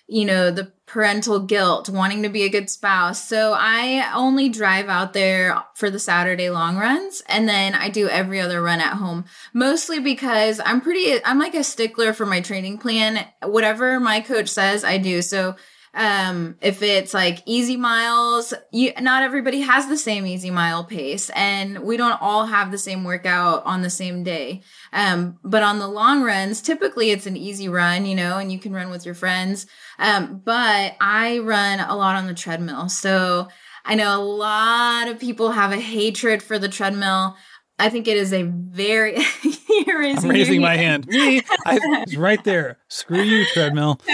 [0.08, 3.28] you know, the parental guilt, wanting to be a good spouse.
[3.28, 8.08] So I only drive out there for the Saturday long runs and then I do
[8.08, 9.26] every other run at home.
[9.54, 13.26] Mostly because I'm pretty I'm like a stickler for my training plan.
[13.44, 15.22] Whatever my coach says, I do.
[15.22, 15.58] So
[15.94, 21.32] um if it's like easy miles you not everybody has the same easy mile pace
[21.32, 24.62] and we don't all have the same workout on the same day
[24.94, 28.60] um but on the long runs typically it's an easy run you know and you
[28.60, 29.66] can run with your friends
[30.00, 33.48] um but i run a lot on the treadmill so
[33.86, 37.36] i know a lot of people have a hatred for the treadmill
[37.80, 39.12] I think it is a very.
[39.88, 41.06] raising, I'm raising my hand.
[41.08, 42.80] Me, I, it's right there.
[42.88, 44.02] Screw you, treadmill.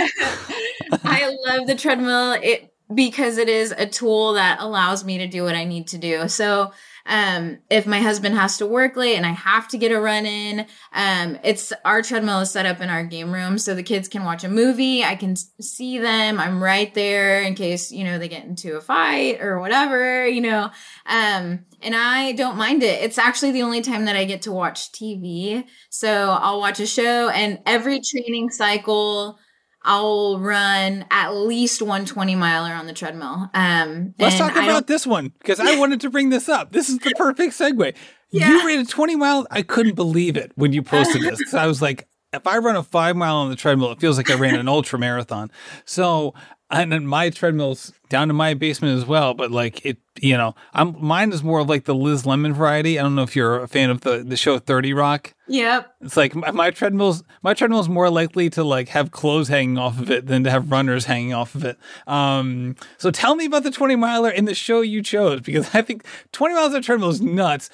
[1.04, 5.44] I love the treadmill it because it is a tool that allows me to do
[5.44, 6.28] what I need to do.
[6.28, 6.72] So
[7.06, 10.26] um, if my husband has to work late and I have to get a run
[10.26, 14.08] in, um, it's our treadmill is set up in our game room so the kids
[14.08, 15.04] can watch a movie.
[15.04, 16.40] I can see them.
[16.40, 20.42] I'm right there in case, you know, they get into a fight or whatever, you
[20.42, 20.72] know.
[21.06, 23.04] Um, and I don't mind it.
[23.04, 25.66] It's actually the only time that I get to watch TV.
[25.90, 29.40] So I'll watch a show and every training cycle
[29.86, 33.50] I'll run at least one 20 miler on the treadmill.
[33.54, 36.72] Um, Let's talk about this one because I wanted to bring this up.
[36.72, 37.96] This is the perfect segue.
[38.32, 38.50] Yeah.
[38.50, 39.46] You ran a 20 mile.
[39.52, 42.76] I couldn't believe it when you posted this because I was like, if I run
[42.76, 45.52] a five mile on the treadmill, it feels like I ran an ultra marathon.
[45.86, 46.34] So
[46.74, 49.34] and my treadmill's down to my basement as well.
[49.34, 53.00] But like it, you know, I'm mine is more of like the Liz Lemon variety.
[53.00, 55.34] I don't know if you're a fan of the the show Thirty Rock.
[55.48, 55.94] Yep.
[56.02, 60.00] It's like my, my treadmill's my treadmill's more likely to like have clothes hanging off
[60.00, 61.78] of it than to have runners hanging off of it.
[62.08, 65.82] Um, so tell me about the 20 miler in the show you chose because I
[65.82, 67.70] think 20 miles on a treadmill is nuts.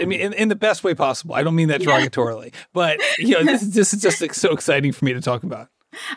[0.00, 1.34] I mean, in, in the best way possible.
[1.34, 4.92] I don't mean that derogatorily, but you know, this, this is just like, so exciting
[4.92, 5.68] for me to talk about.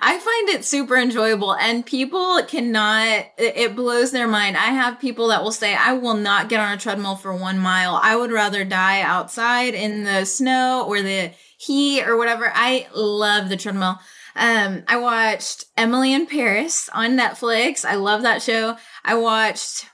[0.01, 4.57] I find it super enjoyable and people cannot, it blows their mind.
[4.57, 7.57] I have people that will say, I will not get on a treadmill for one
[7.57, 7.99] mile.
[8.01, 12.51] I would rather die outside in the snow or the heat or whatever.
[12.53, 13.97] I love the treadmill.
[14.35, 17.85] Um, I watched Emily in Paris on Netflix.
[17.85, 18.77] I love that show.
[19.05, 19.85] I watched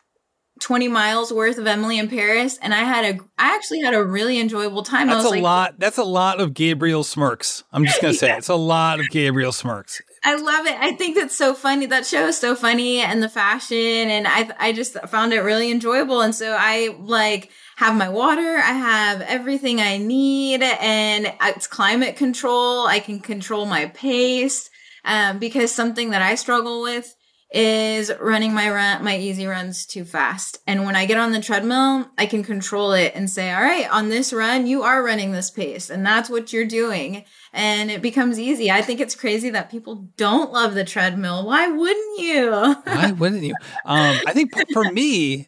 [0.60, 4.04] 20 miles worth of Emily in Paris and I had a I actually had a
[4.04, 5.08] really enjoyable time.
[5.08, 5.80] That's a like, lot.
[5.80, 7.64] That's a lot of Gabriel smirks.
[7.72, 8.38] I'm just going to say yeah.
[8.38, 10.02] it's a lot of Gabriel smirks.
[10.24, 10.76] I love it.
[10.80, 11.86] I think that's so funny.
[11.86, 15.72] That show is so funny and the fashion and I I just found it really
[15.72, 21.68] enjoyable and so I like have my water, I have everything I need and it's
[21.68, 22.88] climate control.
[22.88, 24.70] I can control my pace.
[25.06, 27.16] Um, because something that I struggle with
[27.52, 30.60] is running my run my easy runs too fast.
[30.68, 33.90] And when I get on the treadmill, I can control it and say, "All right,
[33.90, 38.02] on this run, you are running this pace and that's what you're doing." And it
[38.02, 38.70] becomes easy.
[38.70, 41.46] I think it's crazy that people don't love the treadmill.
[41.46, 42.52] Why wouldn't you?
[42.84, 43.56] Why wouldn't you?
[43.86, 45.48] Um, I think for me,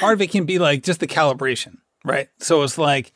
[0.00, 2.28] part of it can be like just the calibration, right?
[2.38, 3.12] So it's like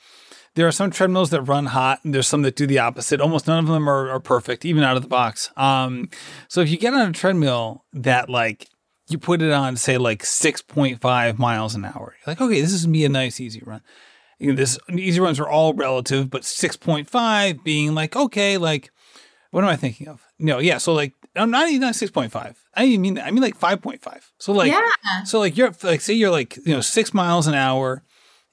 [0.55, 3.21] there are some treadmills that run hot, and there's some that do the opposite.
[3.21, 5.51] Almost none of them are, are perfect, even out of the box.
[5.57, 6.11] Um,
[6.49, 8.69] so if you get on a treadmill that like
[9.09, 12.87] you put it on, say like 6.5 miles an hour, you're like, okay, this is
[12.87, 13.81] me a nice easy run.
[14.39, 18.91] You know, this easy runs are all relative, but 6.5 being like, okay, like
[19.53, 20.23] what am I thinking of?
[20.39, 20.79] No, yeah.
[20.79, 22.57] So like, I'm not even not 6.5.
[22.75, 24.21] I even mean I mean like 5.5.
[24.39, 25.23] So like, yeah.
[25.25, 28.03] so like you're like, say you're like, you know, six miles an hour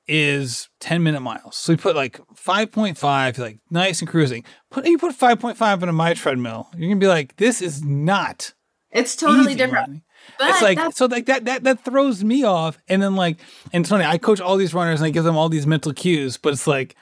[0.09, 1.55] is 10 minute miles.
[1.55, 4.43] So you put like 5.5, like nice and cruising.
[4.71, 6.67] Put you put 5.5 on a my treadmill.
[6.75, 8.53] You're gonna be like, this is not.
[8.91, 9.87] It's totally different.
[9.87, 10.01] Running.
[10.39, 12.77] But it's like so like that that that throws me off.
[12.87, 13.39] And then like
[13.71, 15.93] and it's funny, I coach all these runners and I give them all these mental
[15.93, 16.95] cues, but it's like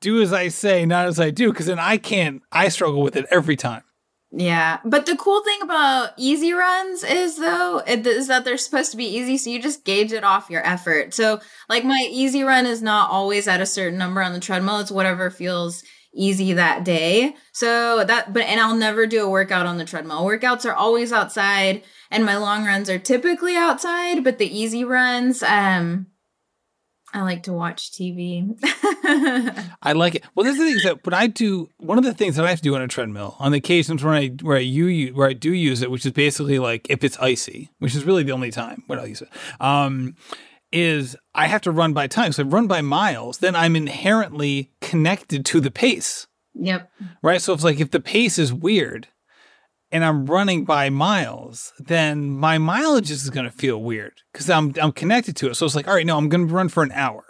[0.00, 3.16] do as I say, not as I do, because then I can't I struggle with
[3.16, 3.82] it every time.
[4.34, 8.96] Yeah, but the cool thing about easy runs is though is that they're supposed to
[8.96, 11.12] be easy, so you just gauge it off your effort.
[11.12, 14.78] So like my easy run is not always at a certain number on the treadmill;
[14.80, 15.82] it's whatever feels
[16.14, 17.36] easy that day.
[17.52, 20.24] So that, but and I'll never do a workout on the treadmill.
[20.24, 24.24] Workouts are always outside, and my long runs are typically outside.
[24.24, 26.06] But the easy runs, um,
[27.14, 28.58] I like to watch TV.
[29.82, 30.24] I like it.
[30.34, 32.58] Well, there's the thing that when I do one of the things that I have
[32.58, 35.34] to do on a treadmill on the occasions where I where I you where I
[35.34, 38.50] do use it, which is basically like if it's icy, which is really the only
[38.50, 39.28] time when I use it.
[39.60, 40.16] Um,
[40.72, 42.32] is I have to run by time.
[42.32, 46.26] So I run by miles, then I'm inherently connected to the pace.
[46.54, 46.90] Yep.
[47.22, 47.40] Right.
[47.40, 49.08] So it's like if the pace is weird,
[49.92, 54.72] and I'm running by miles, then my mileage is going to feel weird because I'm
[54.80, 55.54] I'm connected to it.
[55.54, 57.24] So it's like, all right, no, I'm going to run for an hour.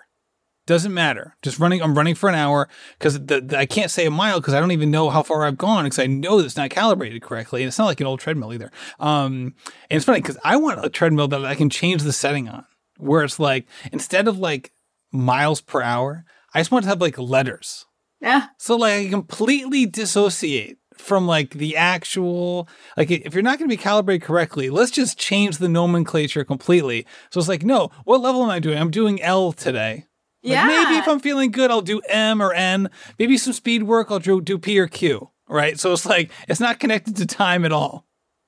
[0.64, 1.37] Doesn't matter.
[1.42, 1.83] Just running.
[1.83, 3.18] I'm running for an hour because
[3.53, 5.98] I can't say a mile because I don't even know how far I've gone because
[5.98, 8.70] I know it's not calibrated correctly, and it's not like an old treadmill either.
[9.01, 9.57] Um,
[9.90, 12.64] and it's funny because I want a treadmill that I can change the setting on,
[12.96, 14.70] where it's like instead of like
[15.11, 17.87] miles per hour, I just want to have like letters.
[18.20, 18.46] Yeah.
[18.57, 23.76] So like I completely dissociate from like the actual like if you're not going to
[23.76, 27.06] be calibrated correctly let's just change the nomenclature completely.
[27.30, 28.78] So it's like no what level am i doing?
[28.78, 30.06] I'm doing l today.
[30.42, 30.66] Like yeah.
[30.66, 32.90] maybe if i'm feeling good i'll do m or n.
[33.18, 35.78] Maybe some speed work i'll do, do p or q right?
[35.78, 38.06] So it's like it's not connected to time at all.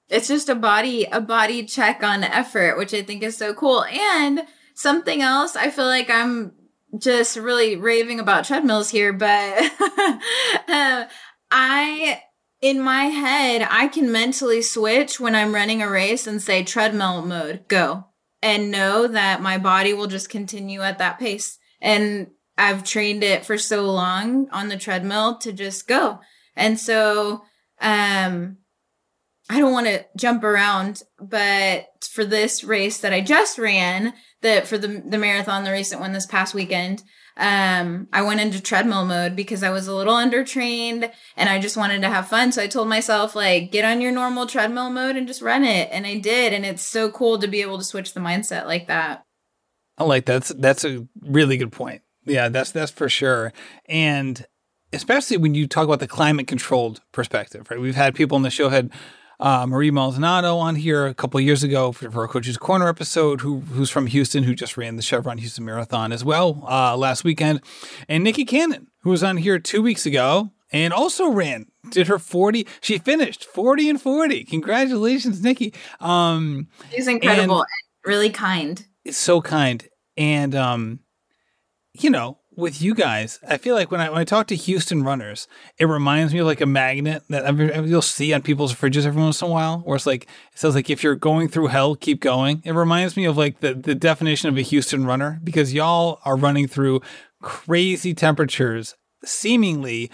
[0.08, 3.84] It's just a body a body check on effort which i think is so cool.
[3.84, 4.42] And
[4.76, 6.52] something else i feel like i'm
[6.98, 9.70] just really raving about treadmills here but
[10.68, 11.04] uh,
[11.56, 12.20] I
[12.64, 17.20] in my head, I can mentally switch when I'm running a race and say treadmill
[17.20, 18.06] mode, go,
[18.40, 21.58] and know that my body will just continue at that pace.
[21.82, 26.20] And I've trained it for so long on the treadmill to just go.
[26.56, 27.42] And so,
[27.82, 28.56] um,
[29.50, 34.66] I don't want to jump around, but for this race that I just ran, that
[34.66, 37.02] for the the marathon, the recent one this past weekend,
[37.36, 41.76] um, I went into treadmill mode because I was a little undertrained and I just
[41.76, 42.52] wanted to have fun.
[42.52, 45.88] So I told myself, like, get on your normal treadmill mode and just run it.
[45.90, 46.52] And I did.
[46.52, 49.24] And it's so cool to be able to switch the mindset like that.
[49.98, 50.32] I like that.
[50.32, 52.02] That's, that's a really good point.
[52.24, 53.52] Yeah, that's that's for sure.
[53.86, 54.46] And
[54.92, 57.80] especially when you talk about the climate controlled perspective, right?
[57.80, 58.90] We've had people on the show had
[59.40, 63.40] uh, Marie Maldonado on here a couple years ago for, for, a Coach's Corner episode,
[63.40, 67.24] who who's from Houston, who just ran the Chevron Houston Marathon as well uh, last
[67.24, 67.60] weekend,
[68.08, 72.18] and Nikki Cannon, who was on here two weeks ago and also ran did her
[72.18, 75.72] 40 she finished 40 and 40 congratulations nikki.
[76.00, 77.66] Um she's incredible and
[78.04, 78.86] really kind.
[79.04, 79.86] It's so kind.
[80.16, 81.00] And um
[81.94, 85.02] you know with you guys, I feel like when I when I talk to Houston
[85.02, 89.22] runners, it reminds me of like a magnet that you'll see on people's fridges every
[89.22, 91.94] once in a while, where it's like it says like if you're going through hell,
[91.96, 92.62] keep going.
[92.64, 96.36] It reminds me of like the the definition of a Houston runner because y'all are
[96.36, 97.00] running through
[97.42, 100.10] crazy temperatures, seemingly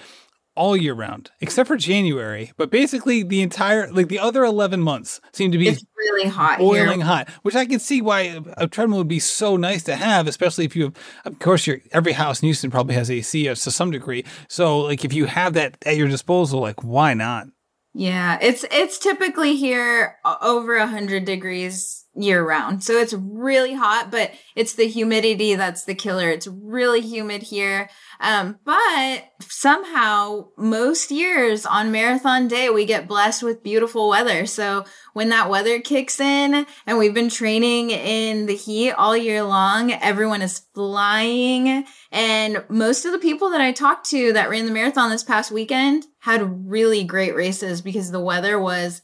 [0.55, 2.53] all year round, except for January.
[2.57, 6.59] But basically, the entire like the other eleven months seem to be it's really hot,
[6.59, 7.07] boiling here.
[7.07, 7.29] hot.
[7.43, 10.77] Which I can see why a treadmill would be so nice to have, especially if
[10.77, 10.97] you have.
[11.25, 14.25] Of course, your every house in Houston probably has AC to some degree.
[14.49, 17.47] So, like if you have that at your disposal, like why not?
[17.93, 22.85] Yeah, it's it's typically here over a hundred degrees year round.
[22.85, 26.29] So it's really hot, but it's the humidity that's the killer.
[26.31, 27.91] It's really humid here.
[28.21, 34.45] Um, but somehow most years on marathon day, we get blessed with beautiful weather.
[34.45, 39.43] So when that weather kicks in and we've been training in the heat all year
[39.43, 41.87] long, everyone is flying.
[42.13, 45.51] And most of the people that I talked to that ran the marathon this past
[45.51, 49.01] weekend had really great races because the weather was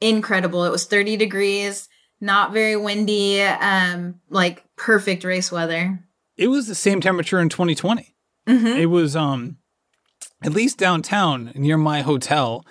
[0.00, 0.64] incredible.
[0.64, 1.88] It was 30 degrees,
[2.20, 6.00] not very windy, um, like perfect race weather.
[6.36, 8.15] It was the same temperature in 2020.
[8.46, 8.66] Mm-hmm.
[8.66, 9.58] It was um
[10.42, 12.64] at least downtown near my hotel,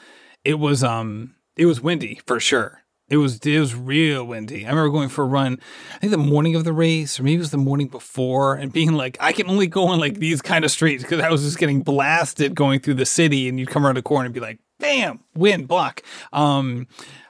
[0.43, 2.81] it was um it was windy for sure.
[3.07, 4.65] It was it was real windy.
[4.65, 5.59] I remember going for a run,
[5.93, 8.73] I think the morning of the race, or maybe it was the morning before, and
[8.73, 11.43] being like, I can only go on like these kind of streets because I was
[11.43, 14.39] just getting blasted going through the city, and you'd come around a corner and be
[14.39, 16.01] like, bam, wind, block.
[16.33, 16.87] Um,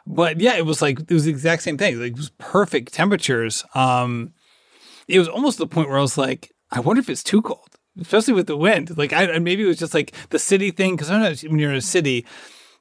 [0.08, 2.00] but yeah, it was like it was the exact same thing.
[2.00, 3.66] Like it was perfect temperatures.
[3.74, 4.34] Um,
[5.10, 7.65] it was almost the point where I was like, I wonder if it's too cold
[8.00, 8.98] especially with the wind.
[8.98, 11.78] Like I maybe it was just like the city thing because sometimes when you're in
[11.78, 12.26] a city,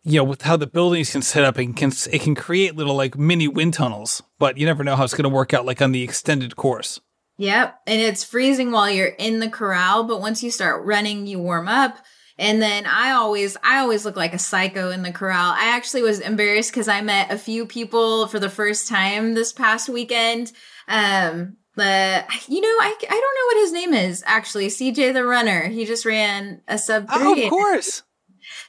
[0.03, 2.94] you know, with how the buildings can set up and can it can create little
[2.94, 5.81] like mini wind tunnels, but you never know how it's going to work out like
[5.81, 7.00] on the extended course.
[7.37, 11.40] Yep, and it's freezing while you're in the corral, but once you start running, you
[11.40, 11.98] warm up.
[12.37, 15.53] And then I always, I always look like a psycho in the corral.
[15.53, 19.53] I actually was embarrassed because I met a few people for the first time this
[19.53, 20.53] past weekend.
[20.88, 24.68] Um, but you know, I, I don't know what his name is actually.
[24.68, 25.68] CJ the runner.
[25.68, 27.42] He just ran a sub three.
[27.42, 28.02] Oh, of course.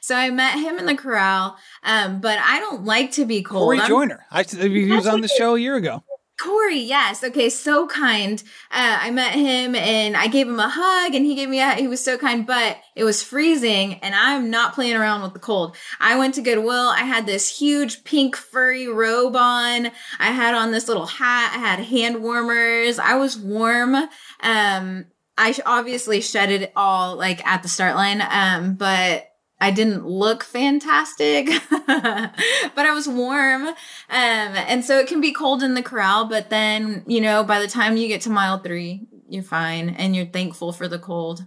[0.00, 1.56] So I met him in the corral.
[1.82, 3.62] Um, but I don't like to be cold.
[3.62, 4.24] Corey Joyner.
[4.30, 6.02] I, he was on the show a year ago.
[6.38, 7.24] Corey, yes.
[7.24, 8.42] Okay, so kind.
[8.70, 11.72] Uh, I met him and I gave him a hug and he gave me a,
[11.72, 15.38] he was so kind, but it was freezing and I'm not playing around with the
[15.38, 15.76] cold.
[15.98, 16.90] I went to Goodwill.
[16.90, 19.86] I had this huge pink furry robe on.
[20.18, 21.54] I had on this little hat.
[21.56, 22.98] I had hand warmers.
[22.98, 23.94] I was warm.
[23.94, 25.06] Um,
[25.38, 28.22] I obviously shedded it all like at the start line.
[28.28, 29.26] Um, but
[29.60, 33.68] I didn't look fantastic, but I was warm.
[33.68, 33.74] Um,
[34.08, 37.68] and so it can be cold in the corral, but then, you know, by the
[37.68, 41.46] time you get to mile three, you're fine and you're thankful for the cold.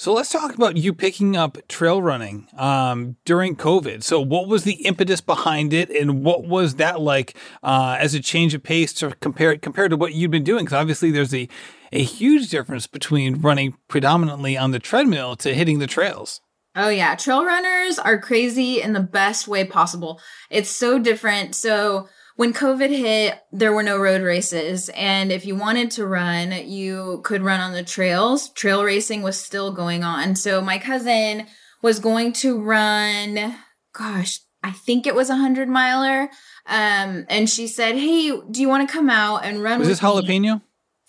[0.00, 4.02] So let's talk about you picking up trail running um, during COVID.
[4.02, 8.20] So what was the impetus behind it, and what was that like uh, as a
[8.20, 10.64] change of pace to compare compared to what you'd been doing?
[10.64, 11.50] Because obviously there's a
[11.92, 16.40] a huge difference between running predominantly on the treadmill to hitting the trails.
[16.76, 20.20] Oh yeah, trail runners are crazy in the best way possible.
[20.50, 21.54] It's so different.
[21.54, 24.88] So when COVID hit, there were no road races.
[24.94, 28.50] And if you wanted to run, you could run on the trails.
[28.50, 30.36] Trail racing was still going on.
[30.36, 31.46] So my cousin
[31.82, 33.56] was going to run,
[33.92, 36.30] gosh, I think it was a hundred miler.
[36.66, 39.80] Um, and she said, Hey, do you want to come out and run?
[39.80, 40.40] Was this jalapeno?
[40.40, 40.60] Me?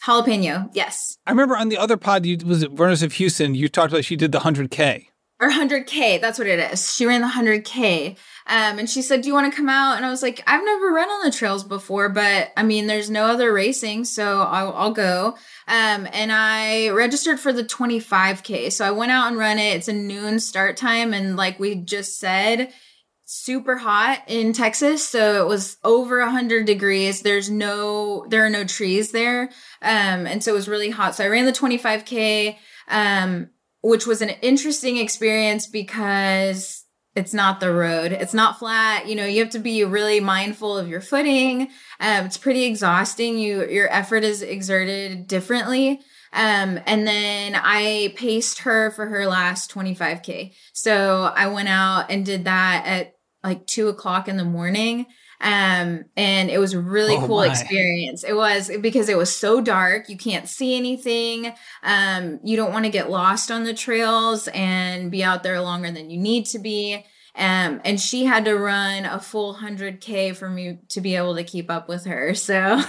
[0.03, 1.17] Jalapeno, yes.
[1.27, 3.53] I remember on the other pod, you, was it Runners of Houston?
[3.53, 5.10] You talked about she did the 100K
[5.41, 6.21] or 100K.
[6.21, 6.93] That's what it is.
[6.93, 8.15] She ran the 100K.
[8.47, 9.97] Um, and she said, Do you want to come out?
[9.97, 13.09] And I was like, I've never run on the trails before, but I mean, there's
[13.09, 15.35] no other racing, so I'll, I'll go.
[15.67, 18.71] Um, and I registered for the 25K.
[18.71, 19.75] So I went out and run it.
[19.75, 21.13] It's a noon start time.
[21.13, 22.71] And like we just said,
[23.25, 27.21] super hot in Texas, so it was over 100 degrees.
[27.21, 29.43] There's no there are no trees there.
[29.81, 31.15] Um and so it was really hot.
[31.15, 32.57] So I ran the 25k
[32.89, 33.49] um
[33.81, 38.13] which was an interesting experience because it's not the road.
[38.13, 39.07] It's not flat.
[39.07, 41.63] You know, you have to be really mindful of your footing.
[41.99, 43.37] Um, it's pretty exhausting.
[43.37, 45.99] You your effort is exerted differently.
[46.33, 50.53] Um, and then I paced her for her last 25k.
[50.71, 55.05] So I went out and did that at like two o'clock in the morning.
[55.41, 57.47] Um, and it was a really oh cool my.
[57.47, 58.23] experience.
[58.23, 60.07] It was because it was so dark.
[60.07, 61.51] You can't see anything.
[61.81, 65.91] Um, you don't want to get lost on the trails and be out there longer
[65.91, 67.03] than you need to be.
[67.33, 71.43] Um, and she had to run a full 100k for me to be able to
[71.43, 72.35] keep up with her.
[72.35, 72.81] So,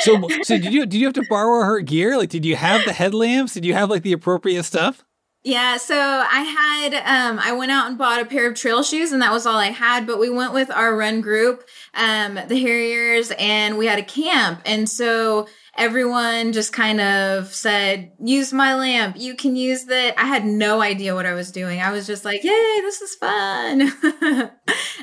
[0.00, 2.16] so, so did you did you have to borrow her gear?
[2.16, 3.52] Like, did you have the headlamps?
[3.54, 5.04] Did you have like the appropriate stuff?
[5.46, 9.12] Yeah, so I had um I went out and bought a pair of trail shoes
[9.12, 12.58] and that was all I had, but we went with our run group, um the
[12.58, 14.62] Harriers and we had a camp.
[14.64, 19.16] And so everyone just kind of said, use my lamp.
[19.18, 20.14] You can use that.
[20.18, 21.78] I had no idea what I was doing.
[21.80, 23.82] I was just like, yay, this is fun.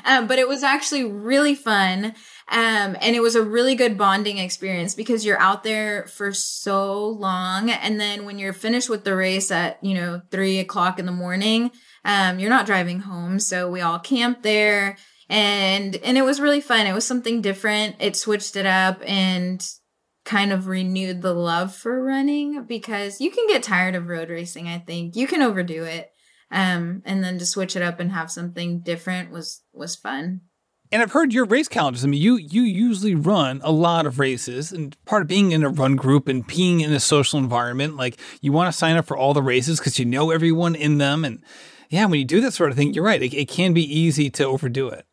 [0.04, 2.14] um, but it was actually really fun.
[2.52, 7.08] Um, and it was a really good bonding experience because you're out there for so
[7.08, 7.70] long.
[7.70, 11.12] And then when you're finished with the race at, you know, three o'clock in the
[11.12, 11.70] morning,
[12.04, 13.40] um, you're not driving home.
[13.40, 14.98] So we all camped there
[15.30, 16.86] and, and it was really fun.
[16.86, 17.96] It was something different.
[18.00, 19.66] It switched it up and
[20.26, 24.68] kind of renewed the love for running because you can get tired of road racing.
[24.68, 26.10] I think you can overdo it.
[26.50, 30.42] Um, and then to switch it up and have something different was, was fun.
[30.92, 32.04] And I've heard your race calendars.
[32.04, 35.64] I mean, you you usually run a lot of races, and part of being in
[35.64, 39.06] a run group and being in a social environment, like you want to sign up
[39.06, 41.24] for all the races because you know everyone in them.
[41.24, 41.42] And
[41.88, 43.22] yeah, when you do that sort of thing, you're right.
[43.22, 45.06] It, it can be easy to overdo it.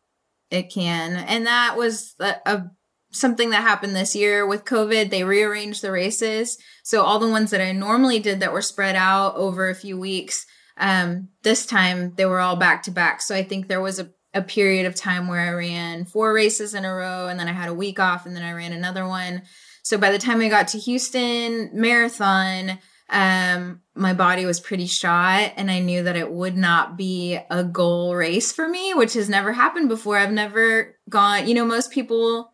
[0.50, 2.64] It can, and that was a, a
[3.10, 5.08] something that happened this year with COVID.
[5.08, 8.96] They rearranged the races, so all the ones that I normally did that were spread
[8.96, 10.44] out over a few weeks.
[10.76, 13.22] Um, this time they were all back to back.
[13.22, 16.74] So I think there was a a period of time where I ran four races
[16.74, 19.06] in a row and then I had a week off and then I ran another
[19.06, 19.42] one.
[19.82, 22.78] So by the time I got to Houston marathon,
[23.08, 27.64] um, my body was pretty shot and I knew that it would not be a
[27.64, 30.16] goal race for me, which has never happened before.
[30.16, 32.52] I've never gone, you know, most people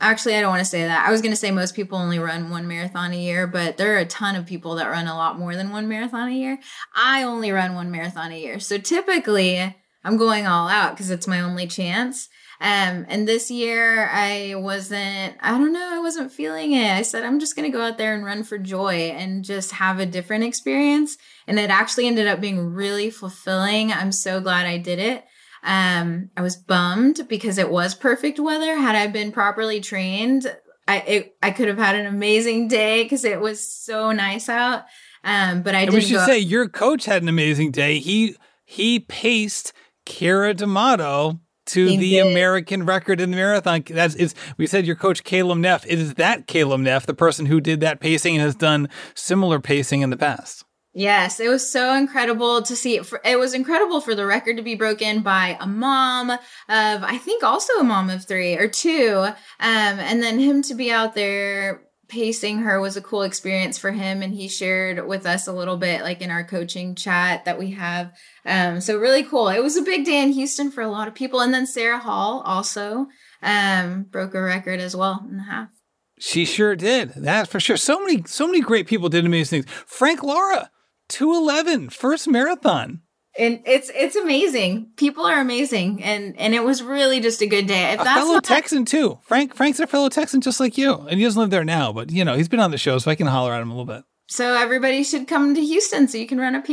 [0.00, 1.06] actually I don't want to say that.
[1.06, 3.94] I was going to say most people only run one marathon a year, but there
[3.94, 6.58] are a ton of people that run a lot more than one marathon a year.
[6.94, 8.58] I only run one marathon a year.
[8.58, 12.28] So typically I'm going all out because it's my only chance.
[12.60, 16.92] Um, and this year I wasn't, I don't know, I wasn't feeling it.
[16.92, 19.72] I said, I'm just going to go out there and run for joy and just
[19.72, 21.16] have a different experience.
[21.48, 23.92] And it actually ended up being really fulfilling.
[23.92, 25.24] I'm so glad I did it.
[25.64, 28.76] Um, I was bummed because it was perfect weather.
[28.76, 30.46] Had I been properly trained,
[30.86, 34.84] I, it, I could have had an amazing day because it was so nice out.
[35.24, 35.94] Um, but I did.
[35.94, 37.98] We should say your coach had an amazing day.
[37.98, 39.72] He, he paced
[40.06, 42.26] Keira D'Amato to he the did.
[42.26, 43.84] American record in the marathon.
[43.88, 45.86] That's is we said your coach Caleb Neff.
[45.86, 49.60] It is that Caleb Neff, the person who did that pacing and has done similar
[49.60, 50.64] pacing in the past.
[50.94, 52.98] Yes, it was so incredible to see.
[52.98, 56.38] It, it was incredible for the record to be broken by a mom of,
[56.68, 60.90] I think, also a mom of three or two, um, and then him to be
[60.92, 61.82] out there
[62.12, 65.78] pacing her was a cool experience for him and he shared with us a little
[65.78, 68.12] bit like in our coaching chat that we have.
[68.44, 69.48] Um, so really cool.
[69.48, 71.98] It was a big day in houston for a lot of people and then Sara
[71.98, 73.06] Hall also
[73.42, 75.70] um, broke a record as well in the half.
[76.18, 77.14] She sure did.
[77.16, 77.78] That's for sure.
[77.78, 79.74] So many so many great people did amazing things.
[79.86, 80.70] Frank lara
[81.08, 83.00] 211 first marathon
[83.38, 84.92] and it's it's amazing.
[84.96, 87.92] People are amazing, and and it was really just a good day.
[87.92, 89.18] If a fellow not- Texan too.
[89.22, 92.10] Frank Frank's a fellow Texan just like you, and he doesn't live there now, but
[92.10, 93.86] you know he's been on the show, so I can holler at him a little
[93.86, 94.04] bit.
[94.28, 96.72] So everybody should come to Houston so you can run a PR.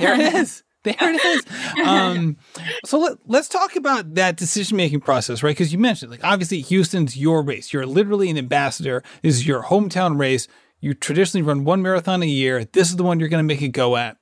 [0.00, 0.62] there it is.
[0.82, 1.44] There it is.
[1.86, 2.38] Um,
[2.86, 5.50] so let, let's talk about that decision making process, right?
[5.50, 7.70] Because you mentioned, like, obviously, Houston's your race.
[7.70, 9.02] You're literally an ambassador.
[9.22, 10.48] This is your hometown race.
[10.80, 12.64] You traditionally run one marathon a year.
[12.64, 14.16] This is the one you're going to make a go at.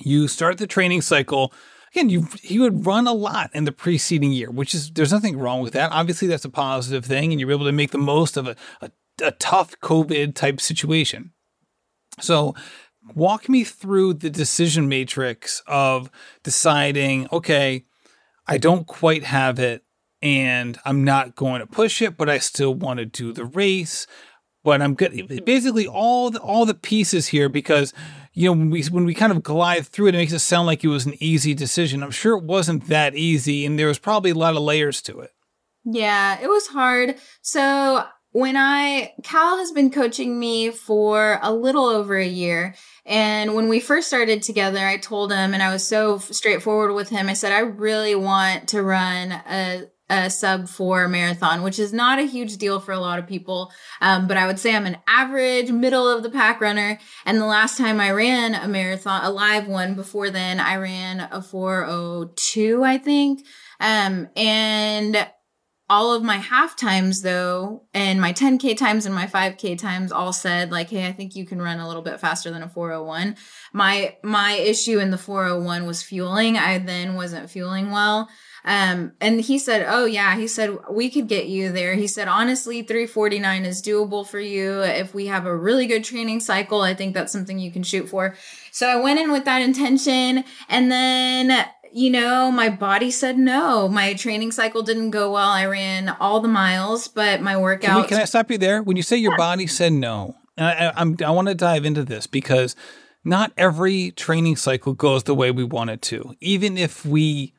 [0.00, 1.52] You start the training cycle.
[1.92, 5.38] Again, you he would run a lot in the preceding year, which is there's nothing
[5.38, 5.92] wrong with that.
[5.92, 8.90] Obviously, that's a positive thing, and you're able to make the most of a, a,
[9.22, 11.32] a tough COVID type situation.
[12.20, 12.54] So,
[13.14, 16.10] walk me through the decision matrix of
[16.42, 17.84] deciding, okay,
[18.46, 19.82] I don't quite have it
[20.22, 24.06] and I'm not going to push it, but I still want to do the race.
[24.64, 25.44] But I'm good.
[25.44, 27.94] Basically, all the, all the pieces here because
[28.36, 30.66] you know, when we when we kind of glide through it, it makes it sound
[30.66, 32.02] like it was an easy decision.
[32.02, 35.20] I'm sure it wasn't that easy, and there was probably a lot of layers to
[35.20, 35.32] it.
[35.84, 37.16] Yeah, it was hard.
[37.40, 42.74] So when I, Cal has been coaching me for a little over a year.
[43.06, 47.08] And when we first started together, I told him, and I was so straightforward with
[47.08, 51.92] him, I said, I really want to run a, a sub four marathon, which is
[51.92, 53.72] not a huge deal for a lot of people.
[54.00, 56.98] Um, but I would say I'm an average middle of the pack runner.
[57.24, 61.20] And the last time I ran a marathon, a live one before then, I ran
[61.32, 63.44] a 402, I think.
[63.80, 65.26] Um, and
[65.88, 70.32] all of my half times though and my 10k times and my 5k times all
[70.32, 73.36] said like hey i think you can run a little bit faster than a 401
[73.72, 78.28] my my issue in the 401 was fueling i then wasn't fueling well
[78.66, 82.28] um and he said oh yeah he said we could get you there he said
[82.28, 86.92] honestly 349 is doable for you if we have a really good training cycle i
[86.92, 88.34] think that's something you can shoot for
[88.70, 93.88] so i went in with that intention and then you know, my body said no.
[93.88, 95.48] My training cycle didn't go well.
[95.48, 97.90] I ran all the miles, but my workout.
[97.90, 98.82] Can, we, can I stop you there?
[98.82, 99.38] When you say your yeah.
[99.38, 102.76] body said no, and I, I'm, I want to dive into this because
[103.24, 107.54] not every training cycle goes the way we want it to, even if we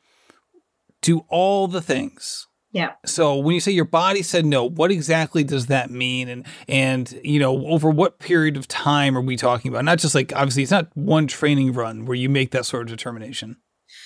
[1.02, 2.46] do all the things.
[2.70, 2.92] Yeah.
[3.06, 6.28] So when you say your body said no, what exactly does that mean?
[6.28, 9.84] And and you know, over what period of time are we talking about?
[9.84, 12.88] Not just like obviously it's not one training run where you make that sort of
[12.88, 13.56] determination.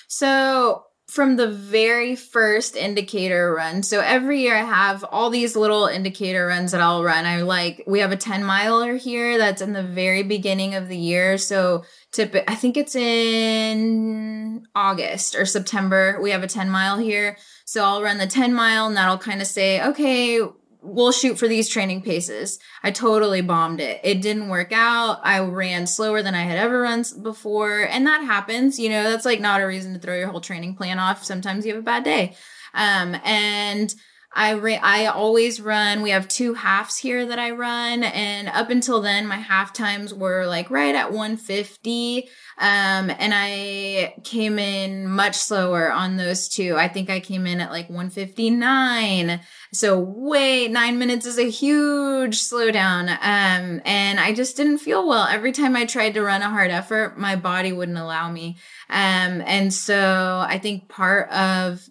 [0.07, 3.83] So from the very first indicator run.
[3.83, 7.27] So every year I have all these little indicator runs that I'll run.
[7.27, 10.97] I like we have a 10 miler here that's in the very beginning of the
[10.97, 11.37] year.
[11.37, 16.19] So tip I think it's in August or September.
[16.23, 17.37] We have a 10 mile here.
[17.67, 20.41] So I'll run the 10 mile and that'll kind of say, okay,
[20.83, 22.59] we'll shoot for these training paces.
[22.83, 24.01] I totally bombed it.
[24.03, 25.21] It didn't work out.
[25.23, 27.83] I ran slower than I had ever run before.
[27.83, 28.79] And that happens.
[28.79, 31.25] You know, that's like not a reason to throw your whole training plan off.
[31.25, 32.37] Sometimes you have a bad day.
[32.75, 33.95] Um, and
[34.35, 36.01] I ra- I always run.
[36.03, 40.15] We have two halves here that I run, and up until then, my half times
[40.15, 42.29] were like right at 150.
[42.59, 46.77] Um, and I came in much slower on those two.
[46.77, 49.41] I think I came in at like 159.
[49.75, 53.09] So wait, nine minutes is a huge slowdown.
[53.09, 55.27] Um, and I just didn't feel well.
[55.27, 58.59] Every time I tried to run a hard effort, my body wouldn't allow me.
[58.91, 61.89] Um, and so I think part of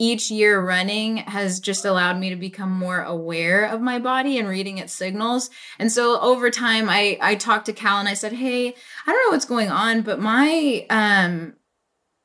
[0.00, 4.48] each year running has just allowed me to become more aware of my body and
[4.48, 5.50] reading its signals.
[5.78, 8.68] And so over time, I, I talked to Cal and I said, Hey,
[9.06, 11.54] I don't know what's going on, but my, um,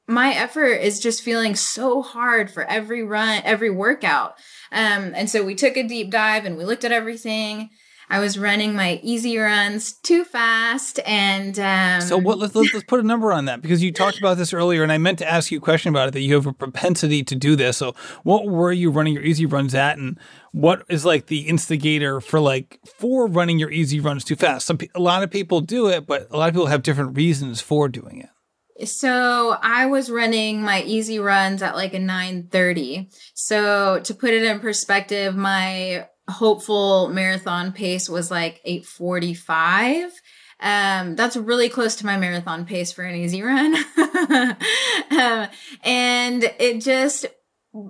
[0.08, 4.38] my effort is just feeling so hard for every run, every workout.
[4.74, 7.70] Um, and so we took a deep dive and we looked at everything
[8.10, 12.38] I was running my easy runs too fast, and um, so what?
[12.38, 14.92] Let's, let's, let's put a number on that because you talked about this earlier, and
[14.92, 16.12] I meant to ask you a question about it.
[16.12, 17.78] That you have a propensity to do this.
[17.78, 20.20] So, what were you running your easy runs at, and
[20.52, 24.68] what is like the instigator for like for running your easy runs too fast?
[24.68, 27.62] Some a lot of people do it, but a lot of people have different reasons
[27.62, 28.30] for doing it.
[28.86, 33.10] So I was running my easy runs at like a 930.
[33.34, 40.12] So to put it in perspective, my hopeful marathon pace was like 845
[40.60, 43.76] um, that's really close to my marathon pace for an easy run
[45.12, 45.48] um,
[45.84, 47.26] and it just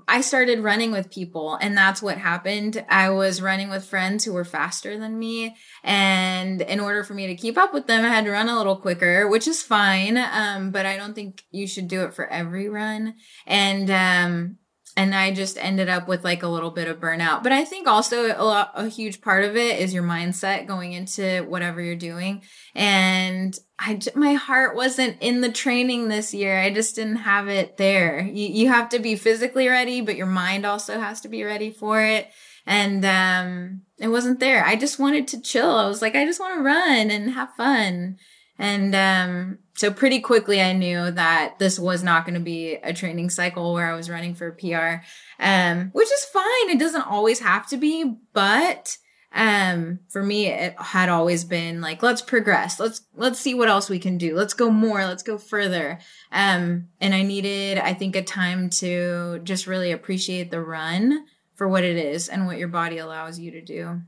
[0.08, 2.86] I started running with people and that's what happened.
[2.88, 5.58] I was running with friends who were faster than me.
[5.84, 8.58] And in order for me to keep up with them, I had to run a
[8.58, 10.18] little quicker, which is fine.
[10.18, 13.16] Um, but I don't think you should do it for every run.
[13.46, 14.58] And, um,
[14.96, 17.42] and I just ended up with like a little bit of burnout.
[17.42, 20.94] But I think also a, lot, a huge part of it is your mindset going
[20.94, 22.44] into whatever you're doing.
[22.76, 26.60] And I, my heart wasn't in the training this year.
[26.60, 28.22] I just didn't have it there.
[28.22, 31.72] You, you have to be physically ready, but your mind also has to be ready
[31.72, 32.30] for it.
[32.66, 34.66] And, um, it wasn't there.
[34.66, 35.70] I just wanted to chill.
[35.70, 38.18] I was like, I just want to run and have fun.
[38.60, 42.94] And um, so pretty quickly, I knew that this was not going to be a
[42.94, 45.04] training cycle where I was running for PR,
[45.40, 46.70] um, which is fine.
[46.70, 48.98] It doesn't always have to be, but
[49.34, 52.80] um, for me, it had always been like, let's progress.
[52.80, 54.36] Let's let's see what else we can do.
[54.36, 55.04] Let's go more.
[55.06, 56.00] Let's go further.
[56.32, 61.26] Um, and I needed, I think, a time to just really appreciate the run
[61.56, 64.02] for what it is and what your body allows you to do.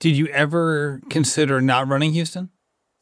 [0.00, 2.50] Did you ever consider not running Houston?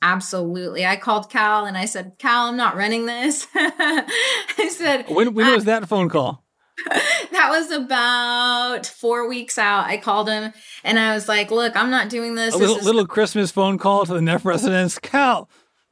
[0.01, 0.87] Absolutely.
[0.87, 3.47] I called Cal and I said, Cal, I'm not running this.
[3.55, 6.45] I said, When, when was that phone call?
[7.33, 9.87] that was about four weeks out.
[9.87, 10.53] I called him
[10.85, 12.55] and I was like, look, I'm not doing this.
[12.55, 14.99] A this little, little Christmas phone call to the Neff residence.
[14.99, 15.49] Cal,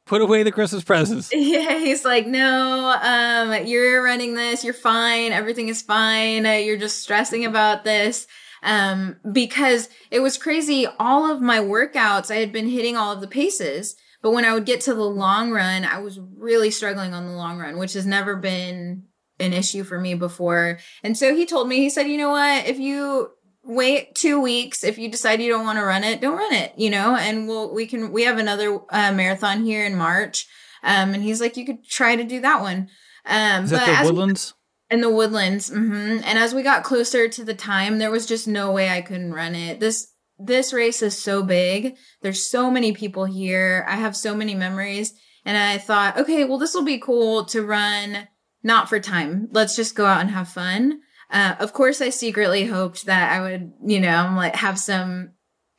[0.06, 1.30] put away the Christmas presents.
[1.34, 4.64] Yeah, he's like, no, um, you're running this.
[4.64, 5.32] You're fine.
[5.32, 6.44] Everything is fine.
[6.44, 8.26] You're just stressing about this.
[8.66, 10.88] Um, because it was crazy.
[10.98, 14.54] All of my workouts, I had been hitting all of the paces, but when I
[14.54, 17.92] would get to the long run, I was really struggling on the long run, which
[17.92, 19.04] has never been
[19.38, 20.80] an issue for me before.
[21.04, 22.66] And so he told me, he said, you know what?
[22.66, 23.30] If you
[23.62, 26.72] wait two weeks, if you decide you don't want to run it, don't run it,
[26.76, 30.44] you know, and we'll, we can, we have another uh, marathon here in March.
[30.82, 32.88] Um, and he's like, you could try to do that one.
[33.26, 34.54] Um, Is that the Woodlands?
[34.90, 35.68] In the woodlands.
[35.68, 39.02] hmm And as we got closer to the time, there was just no way I
[39.02, 39.80] couldn't run it.
[39.80, 41.96] This, this race is so big.
[42.22, 43.84] There's so many people here.
[43.88, 45.12] I have so many memories.
[45.44, 48.28] And I thought, okay, well, this will be cool to run
[48.62, 49.48] not for time.
[49.52, 51.00] Let's just go out and have fun.
[51.30, 55.30] Uh, of course, I secretly hoped that I would, you know, like have some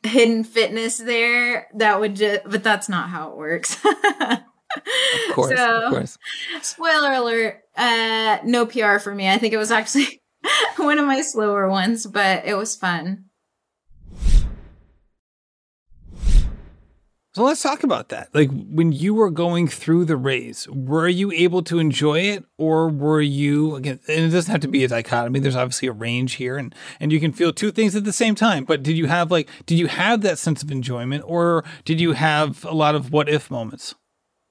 [0.02, 3.76] hidden fitness there that would just, but that's not how it works.
[5.28, 6.18] Of course, so, of course.
[6.60, 9.30] Spoiler alert, uh, no PR for me.
[9.30, 10.20] I think it was actually
[10.76, 13.24] one of my slower ones, but it was fun.
[17.34, 18.34] So let's talk about that.
[18.34, 22.88] Like when you were going through the race, were you able to enjoy it or
[22.88, 25.38] were you again and it doesn't have to be a dichotomy.
[25.38, 28.34] There's obviously a range here and and you can feel two things at the same
[28.34, 28.64] time.
[28.64, 32.14] But did you have like did you have that sense of enjoyment or did you
[32.14, 33.94] have a lot of what if moments?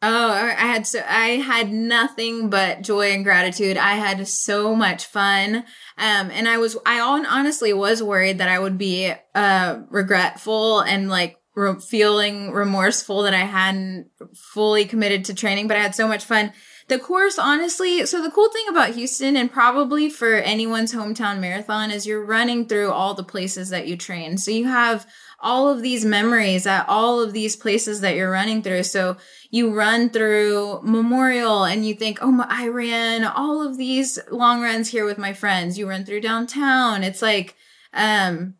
[0.03, 3.77] Oh, I had so I had nothing but joy and gratitude.
[3.77, 5.55] I had so much fun.
[5.97, 11.09] Um, and I was I honestly was worried that I would be uh regretful and
[11.09, 14.11] like re- feeling remorseful that I hadn't
[14.53, 16.53] fully committed to training, but I had so much fun.
[16.89, 21.91] The course, honestly, so the cool thing about Houston and probably for anyone's hometown marathon
[21.91, 24.37] is you're running through all the places that you train.
[24.37, 25.05] So you have
[25.39, 28.83] all of these memories at all of these places that you're running through.
[28.83, 29.17] So
[29.51, 34.61] you run through Memorial and you think, oh, my, I ran all of these long
[34.61, 35.77] runs here with my friends.
[35.77, 37.03] You run through downtown.
[37.03, 37.55] It's like,
[37.93, 38.55] um,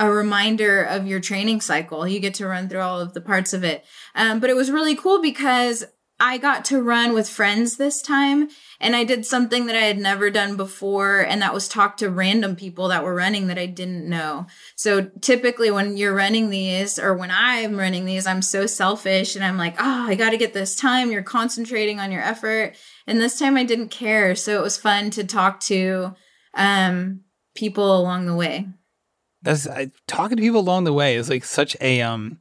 [0.00, 2.08] a reminder of your training cycle.
[2.08, 3.84] You get to run through all of the parts of it.
[4.14, 5.84] Um, but it was really cool because
[6.18, 8.48] I got to run with friends this time
[8.82, 11.20] and I did something that I had never done before.
[11.20, 14.48] And that was talk to random people that were running that I didn't know.
[14.74, 19.44] So typically when you're running these or when I'm running these, I'm so selfish and
[19.44, 21.12] I'm like, oh, I got to get this time.
[21.12, 22.74] You're concentrating on your effort.
[23.06, 24.34] And this time I didn't care.
[24.34, 26.14] So it was fun to talk to
[26.54, 27.20] um,
[27.54, 28.66] people along the way
[29.42, 29.66] that's
[30.06, 32.38] talking to people along the way is like such a um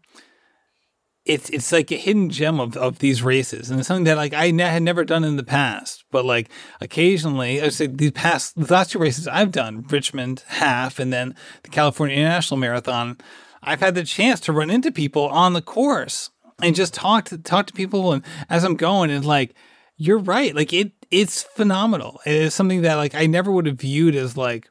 [1.26, 3.70] it's it's like a hidden gem of, of these races.
[3.70, 6.04] And it's something that like I ne- had never done in the past.
[6.12, 6.50] But like
[6.80, 11.36] occasionally I say these past the last two races I've done Richmond half and then
[11.64, 13.18] the California International Marathon
[13.64, 16.32] I've had the chance to run into people on the course
[16.64, 18.14] and just talk to talk to people.
[18.14, 19.54] And as I'm going and like
[19.98, 20.56] you're right.
[20.56, 22.20] Like it it's phenomenal.
[22.26, 24.70] It is something that like I never would have viewed as like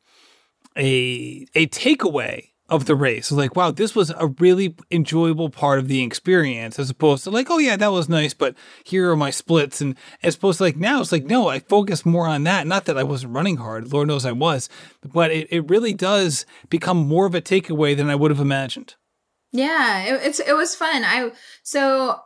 [0.77, 3.33] a a takeaway of the race.
[3.33, 7.51] Like, wow, this was a really enjoyable part of the experience, as opposed to like,
[7.51, 8.55] oh yeah, that was nice, but
[8.85, 9.81] here are my splits.
[9.81, 12.67] And as opposed to like now, it's like, no, I focus more on that.
[12.67, 14.69] Not that I wasn't running hard, Lord knows I was,
[15.05, 18.95] but it, it really does become more of a takeaway than I would have imagined.
[19.53, 21.03] Yeah, it, it's it was fun.
[21.05, 21.33] I
[21.65, 22.21] so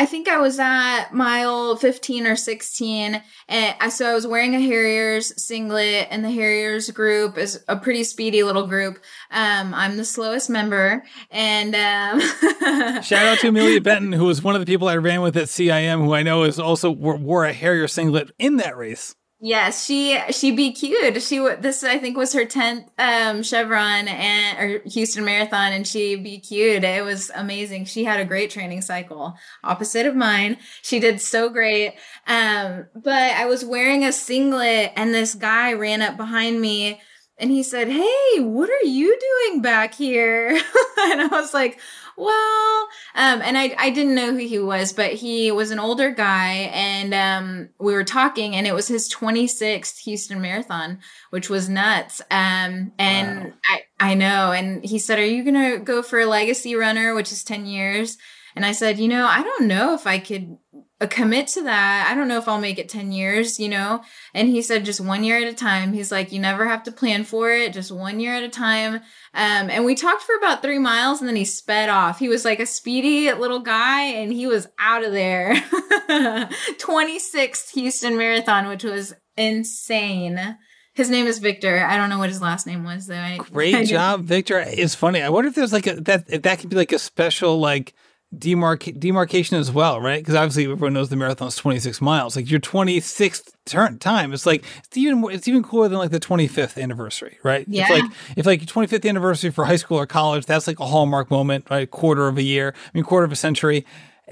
[0.00, 3.22] I think I was at mile 15 or 16.
[3.48, 7.76] And I, so I was wearing a Harriers singlet, and the Harriers group is a
[7.76, 8.98] pretty speedy little group.
[9.30, 11.04] Um, I'm the slowest member.
[11.30, 12.20] And um,
[13.02, 15.48] shout out to Amelia Benton, who was one of the people I ran with at
[15.48, 19.14] CIM, who I know is also wore a Harrier singlet in that race.
[19.42, 21.22] Yes, she she BQ'd.
[21.22, 26.14] She this I think was her tenth um, chevron and or Houston Marathon, and she
[26.18, 26.84] BQ'd.
[26.84, 27.86] It was amazing.
[27.86, 29.34] She had a great training cycle,
[29.64, 30.58] opposite of mine.
[30.82, 31.94] She did so great.
[32.26, 37.00] Um, but I was wearing a singlet, and this guy ran up behind me,
[37.38, 39.18] and he said, "Hey, what are you
[39.48, 40.48] doing back here?"
[40.98, 41.80] and I was like,
[42.20, 46.10] well, um, and I, I didn't know who he was, but he was an older
[46.10, 50.98] guy and, um, we were talking and it was his 26th Houston marathon,
[51.30, 52.20] which was nuts.
[52.30, 53.52] Um, and wow.
[53.64, 54.52] I, I know.
[54.52, 57.66] And he said, are you going to go for a legacy runner, which is 10
[57.66, 58.18] years?
[58.56, 60.56] And I said, you know, I don't know if I could
[61.02, 62.08] a commit to that.
[62.10, 64.02] I don't know if I'll make it 10 years, you know?
[64.34, 65.94] And he said, just one year at a time.
[65.94, 68.96] He's like, you never have to plan for it, just one year at a time.
[69.32, 72.18] Um, and we talked for about three miles and then he sped off.
[72.18, 75.54] He was like a speedy little guy and he was out of there.
[76.10, 80.58] 26th Houston Marathon, which was insane.
[80.92, 81.82] His name is Victor.
[81.82, 83.14] I don't know what his last name was though.
[83.14, 84.58] I, Great I job, Victor.
[84.58, 85.22] It's funny.
[85.22, 87.94] I wonder if there's like a that if that could be like a special like
[88.36, 90.20] demarc- demarcation as well, right?
[90.20, 92.36] Because obviously everyone knows the marathon is 26 miles.
[92.36, 96.10] Like your 26th turn time, it's like it's even more, it's even cooler than like
[96.10, 97.66] the 25th anniversary, right?
[97.68, 97.82] Yeah.
[97.82, 100.86] It's like if like your 25th anniversary for high school or college, that's like a
[100.86, 101.90] hallmark moment, right?
[101.90, 103.84] Quarter of a year, I mean quarter of a century.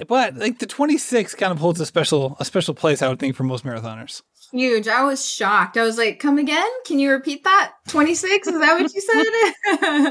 [0.06, 3.34] But like the 26 kind of holds a special a special place, I would think,
[3.34, 4.22] for most marathoners.
[4.50, 4.88] Huge.
[4.88, 5.76] I was shocked.
[5.76, 6.68] I was like, come again?
[6.86, 7.72] Can you repeat that?
[7.88, 8.48] 26?
[8.48, 10.06] Is that what you said?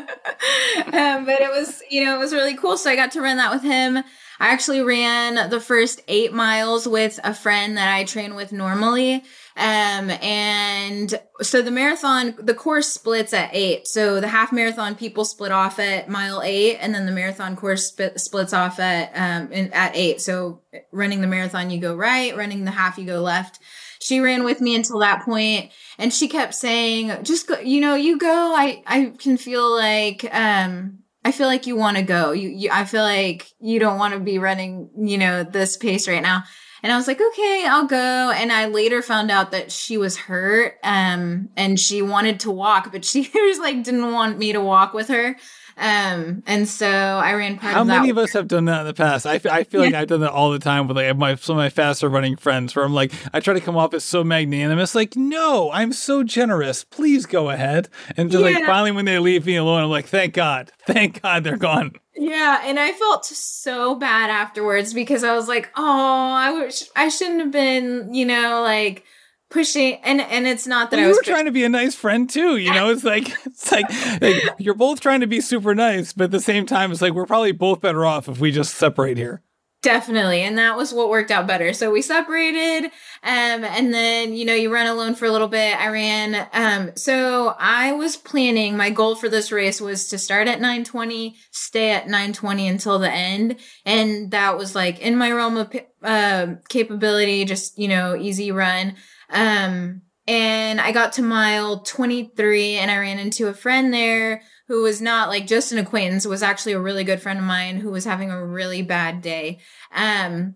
[1.18, 2.78] um, but it was, you know, it was really cool.
[2.78, 3.98] So I got to run that with him.
[4.40, 9.24] I actually ran the first eight miles with a friend that I train with normally.
[9.56, 13.88] Um, and so the marathon, the course splits at eight.
[13.88, 17.88] So the half marathon people split off at mile eight, and then the marathon course
[17.88, 20.22] split, splits off at, um, in, at eight.
[20.22, 20.62] So
[20.92, 23.60] running the marathon, you go right, running the half, you go left
[24.00, 27.96] she ran with me until that point and she kept saying just go you know
[27.96, 32.32] you go i i can feel like um i feel like you want to go.
[32.32, 36.08] You, you i feel like you don't want to be running you know this pace
[36.08, 36.44] right now.
[36.84, 38.32] And i was like okay i'll go.
[38.32, 42.92] And i later found out that she was hurt um and she wanted to walk
[42.92, 45.36] but she was like didn't want me to walk with her
[45.78, 47.98] um, and so I ran part How of that.
[48.00, 49.26] many of us have done that in the past?
[49.28, 51.62] I, I feel like I've done that all the time with like my some of
[51.62, 54.96] my faster running friends where I'm like, I try to come off as so magnanimous,
[54.96, 56.84] like, no, I'm so generous.
[56.84, 57.90] Please go ahead.
[58.16, 60.72] And just like finally when they leave me alone, I'm like, thank God.
[60.88, 61.94] Thank God they're gone.
[62.16, 65.84] Yeah, and I felt so bad afterwards because I was like, "Oh,
[66.32, 69.04] I wish I shouldn't have been, you know, like
[69.50, 71.70] pushing." And and it's not that Well, I you was were trying to be a
[71.70, 72.90] nice friend too, you know.
[72.90, 73.86] It's like it's like,
[74.22, 77.14] like you're both trying to be super nice, but at the same time, it's like
[77.14, 79.42] we're probably both better off if we just separate here.
[79.84, 81.72] definitely, and that was what worked out better.
[81.72, 82.86] So we separated,
[83.24, 85.80] um, and then you know you run alone for a little bit.
[85.80, 88.76] I ran, um, so I was planning.
[88.76, 92.68] My goal for this race was to start at nine twenty, stay at nine twenty
[92.68, 95.74] until the end, and that was like in my realm of
[96.04, 97.46] uh, capability.
[97.46, 98.96] Just you know, easy run.
[99.30, 104.84] Um, and I got to mile 23 and I ran into a friend there who
[104.84, 107.90] was not like just an acquaintance, was actually a really good friend of mine who
[107.90, 109.60] was having a really bad day.
[109.94, 110.56] Um,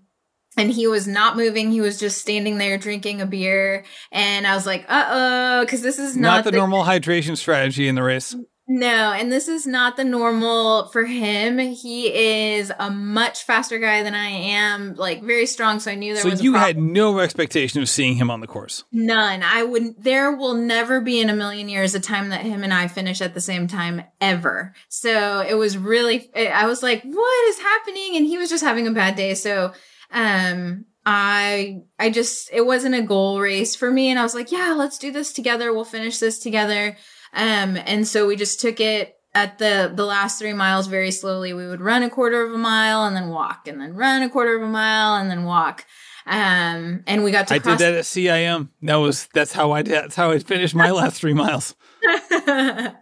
[0.57, 1.71] and he was not moving.
[1.71, 3.85] He was just standing there drinking a beer.
[4.11, 7.87] And I was like, uh oh, because this is Not, not, the, normal hydration strategy
[7.87, 8.35] in the race.
[8.73, 11.59] No, and this is not the normal for him.
[11.59, 12.07] He
[12.53, 15.81] is a much faster guy than I am, like very strong.
[15.81, 18.39] So I knew there So was a you had no expectation of seeing him on
[18.39, 18.85] the course.
[18.93, 19.43] None.
[19.43, 20.01] I would.
[20.01, 23.19] There will never be in a million years a time that him and I finish
[23.19, 24.73] at the same time ever.
[24.87, 26.33] So it was really.
[26.33, 29.33] I was like, "What is happening?" And he was just having a bad day.
[29.33, 29.73] So,
[30.11, 34.49] um, I I just it wasn't a goal race for me, and I was like,
[34.49, 35.73] "Yeah, let's do this together.
[35.73, 36.95] We'll finish this together."
[37.33, 41.53] Um, and so we just took it at the the last three miles very slowly.
[41.53, 44.29] We would run a quarter of a mile and then walk, and then run a
[44.29, 45.85] quarter of a mile and then walk.
[46.25, 48.69] Um, and we got to I cross did that at CIM.
[48.83, 49.93] That was that's how I did.
[49.93, 51.75] That's how I finished my last three miles.
[52.03, 52.95] and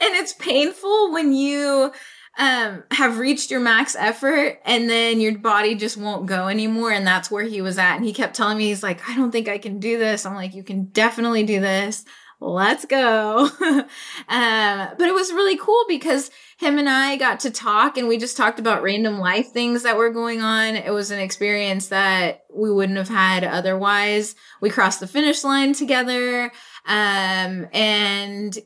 [0.00, 1.92] it's painful when you
[2.38, 7.04] um have reached your max effort and then your body just won't go anymore and
[7.04, 9.48] that's where he was at and he kept telling me he's like I don't think
[9.48, 10.24] I can do this.
[10.24, 12.04] I'm like you can definitely do this.
[12.40, 13.50] Let's go.
[13.60, 18.16] um but it was really cool because him and I got to talk and we
[18.16, 20.74] just talked about random life things that were going on.
[20.76, 24.34] It was an experience that we wouldn't have had otherwise.
[24.60, 26.50] We crossed the finish line together.
[26.86, 28.58] Um, and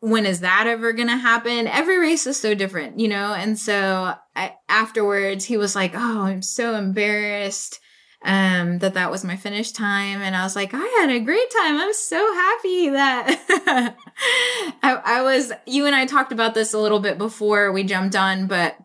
[0.00, 1.66] when is that ever going to happen?
[1.66, 3.34] Every race is so different, you know?
[3.34, 7.80] And so I, afterwards he was like, Oh, I'm so embarrassed
[8.22, 10.20] um that that was my finish time.
[10.20, 11.78] And i was like i had a great time.
[11.78, 13.96] I'm so happy that
[14.82, 18.16] I, I was you and i talked about this a little bit before we jumped
[18.16, 18.76] on but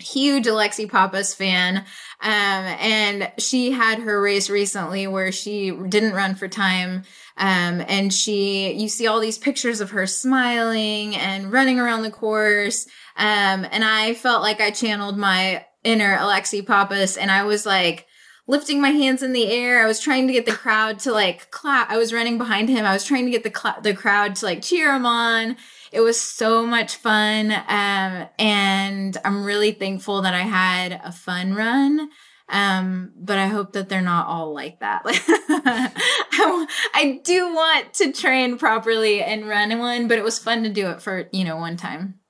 [0.00, 1.78] huge alexi Pappas fan.
[2.20, 7.04] Um and she had her race recently where she didn't run for time.
[7.36, 12.10] Um and she you see all these pictures of her smiling and running around the
[12.10, 12.86] course.
[13.16, 18.08] Um and i felt like i channeled my inner alexi Pappas and i was like
[18.46, 19.82] lifting my hands in the air.
[19.82, 21.90] I was trying to get the crowd to like clap.
[21.90, 22.84] I was running behind him.
[22.84, 25.56] I was trying to get the cl- the crowd to like cheer him on.
[25.92, 27.52] It was so much fun.
[27.52, 32.10] Um, and I'm really thankful that I had a fun run.
[32.48, 35.02] Um, but I hope that they're not all like that.
[35.06, 40.68] I, I do want to train properly and run one, but it was fun to
[40.68, 42.20] do it for, you know, one time.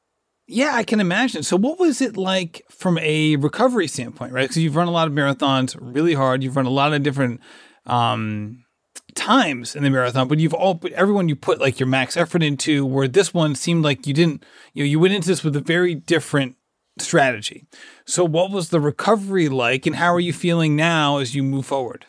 [0.47, 1.43] Yeah, I can imagine.
[1.43, 4.43] So, what was it like from a recovery standpoint, right?
[4.43, 6.43] Because you've run a lot of marathons really hard.
[6.43, 7.41] You've run a lot of different
[7.87, 8.65] um,
[9.15, 12.85] times in the marathon, but you've all, everyone you put like your max effort into.
[12.85, 15.61] Where this one seemed like you didn't, you know, you went into this with a
[15.61, 16.57] very different
[16.99, 17.67] strategy.
[18.05, 21.65] So, what was the recovery like, and how are you feeling now as you move
[21.65, 22.05] forward?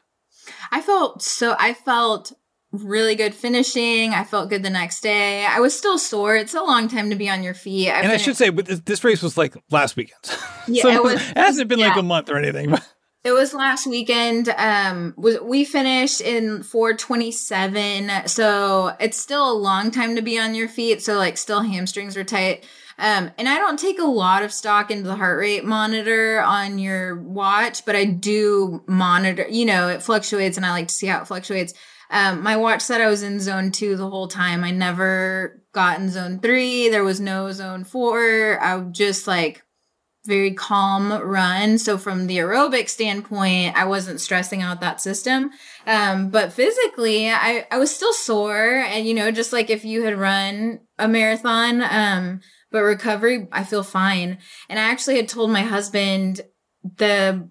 [0.72, 2.34] I felt so, I felt
[2.84, 4.14] really good finishing.
[4.14, 5.46] I felt good the next day.
[5.46, 6.36] I was still sore.
[6.36, 7.90] It's a long time to be on your feet.
[7.90, 10.20] I and I should say, but this, this, race was like last weekend.
[10.68, 11.90] Yeah, so it, was, it hasn't been yeah.
[11.90, 12.74] like a month or anything.
[13.24, 14.50] It was last weekend.
[14.50, 20.54] Um, was we finished in 427, so it's still a long time to be on
[20.54, 21.02] your feet.
[21.02, 22.66] So like, still hamstrings are tight.
[22.98, 26.80] Um, and I don't take a lot of stock into the heart rate monitor on
[26.80, 29.48] your watch, but I do monitor.
[29.50, 31.74] You know, it fluctuates, and I like to see how it fluctuates.
[32.10, 34.64] Um, my watch said I was in zone two the whole time.
[34.64, 36.90] I never got in zone three.
[36.90, 38.60] There was no zone four.
[38.62, 39.64] I was just like
[40.26, 41.78] very calm run.
[41.78, 45.52] So from the aerobic standpoint, I wasn't stressing out that system.
[45.86, 48.84] Um, but physically, I, I was still sore.
[48.88, 52.40] And, you know, just like if you had run a marathon, um,
[52.72, 54.40] but recovery, I feel fine.
[54.68, 56.42] And I actually had told my husband
[56.98, 57.50] the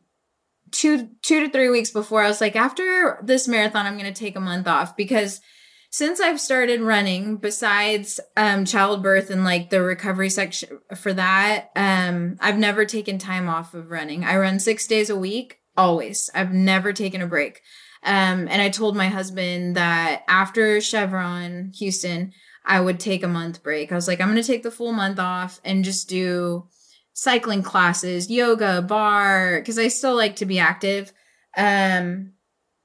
[0.74, 4.20] two two to three weeks before i was like after this marathon i'm going to
[4.24, 5.40] take a month off because
[5.90, 12.36] since i've started running besides um, childbirth and like the recovery section for that um,
[12.40, 14.24] i've never taken time off of running.
[14.24, 16.28] I run six days a week always.
[16.34, 17.62] I've never taken a break.
[18.02, 22.32] Um, and i told my husband that after chevron houston
[22.66, 23.92] i would take a month break.
[23.92, 26.66] I was like i'm going to take the full month off and just do
[27.14, 31.12] cycling classes, yoga, barre, because I still like to be active.
[31.56, 32.32] Um,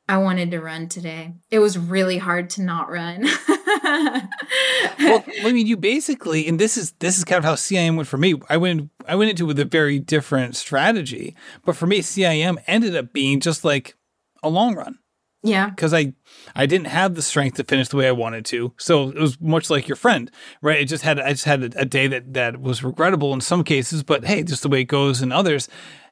[0.08, 1.34] I wanted to run today.
[1.52, 3.24] It was really hard to not run.
[3.84, 8.08] well, I mean, you basically, and this is this is kind of how CIM went
[8.08, 8.36] for me.
[8.50, 12.58] I went I went into it with a very different strategy, but for me, CIM
[12.66, 13.96] ended up being just like
[14.42, 14.98] a long run.
[15.42, 15.70] Yeah.
[15.70, 16.14] Because I
[16.56, 18.74] I didn't have the strength to finish the way I wanted to.
[18.78, 20.30] So it was much like your friend,
[20.62, 20.82] right?
[20.82, 23.64] It just had I just had a, a day that that was regrettable in some
[23.64, 25.70] cases, but hey, just the way it goes in others.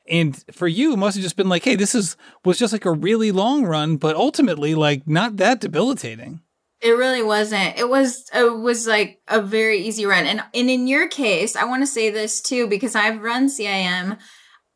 [0.10, 2.16] And for you, it must have just been like, hey, this is
[2.46, 6.42] was just like a really long run, but ultimately like not that debilitating.
[6.80, 7.78] It really wasn't.
[7.78, 10.26] It was it was like a very easy run.
[10.26, 14.18] And and in your case, I want to say this too because I've run CIM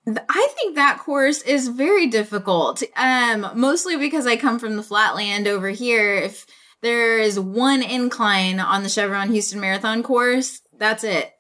[0.08, 2.82] I think that course is very difficult.
[2.96, 6.16] Um, mostly because I come from the flatland over here.
[6.16, 6.46] If
[6.82, 11.32] there is one incline on the Chevron Houston Marathon course, that's it.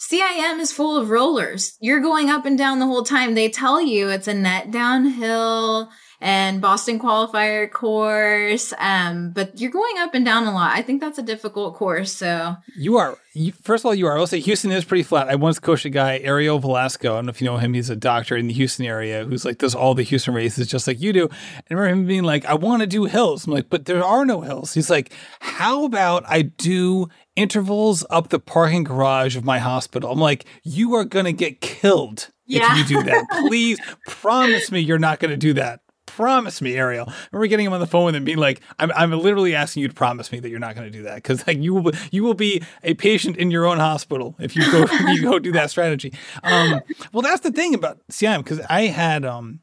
[0.00, 1.76] CIM is full of rollers.
[1.80, 3.34] You're going up and down the whole time.
[3.34, 5.90] They tell you it's a net downhill
[6.20, 8.74] and Boston qualifier course.
[8.78, 10.76] Um, but you're going up and down a lot.
[10.76, 12.12] I think that's a difficult course.
[12.12, 13.16] So you are.
[13.34, 14.18] You, first of all, you are.
[14.18, 15.28] I'll say Houston is pretty flat.
[15.28, 17.12] I once coached a guy, Ariel Velasco.
[17.12, 17.74] I don't know if you know him.
[17.74, 20.88] He's a doctor in the Houston area who's like does all the Houston races just
[20.88, 21.28] like you do.
[21.68, 24.04] And I remember him being like, "I want to do hills." I'm like, "But there
[24.04, 29.44] are no hills." He's like, "How about I do intervals up the parking garage of
[29.44, 32.72] my hospital?" I'm like, "You are gonna get killed." Yeah.
[32.72, 35.80] If you do that, please promise me you're not going to do that
[36.18, 37.10] promise me, Ariel.
[37.30, 39.88] Remember getting him on the phone with him, being like, "I'm, I'm literally asking you
[39.88, 42.24] to promise me that you're not going to do that because like you will, you
[42.24, 45.70] will be a patient in your own hospital if you go, you go do that
[45.70, 46.12] strategy."
[46.42, 46.80] Um,
[47.12, 49.60] well, that's the thing about CIM because I had, um,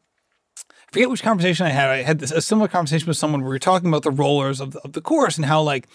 [0.57, 1.89] I forget which conversation I had.
[1.89, 4.61] I had this, a similar conversation with someone where we were talking about the rollers
[4.61, 5.89] of the, of the course and how like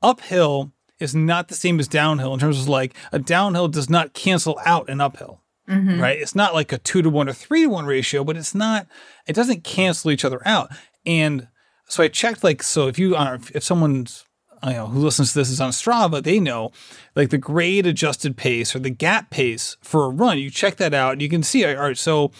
[0.00, 4.14] uphill is not the same as downhill in terms of like a downhill does not
[4.14, 5.42] cancel out an uphill.
[5.68, 6.00] Mm-hmm.
[6.00, 6.18] Right.
[6.18, 8.86] It's not like a two to one or three to one ratio, but it's not,
[9.26, 10.70] it doesn't cancel each other out.
[11.04, 11.48] And
[11.86, 14.24] so I checked, like, so if you are, if someone's,
[14.64, 16.72] you know, who listens to this is on Strava, they know
[17.14, 20.38] like the grade adjusted pace or the gap pace for a run.
[20.38, 22.32] You check that out and you can see, all right, so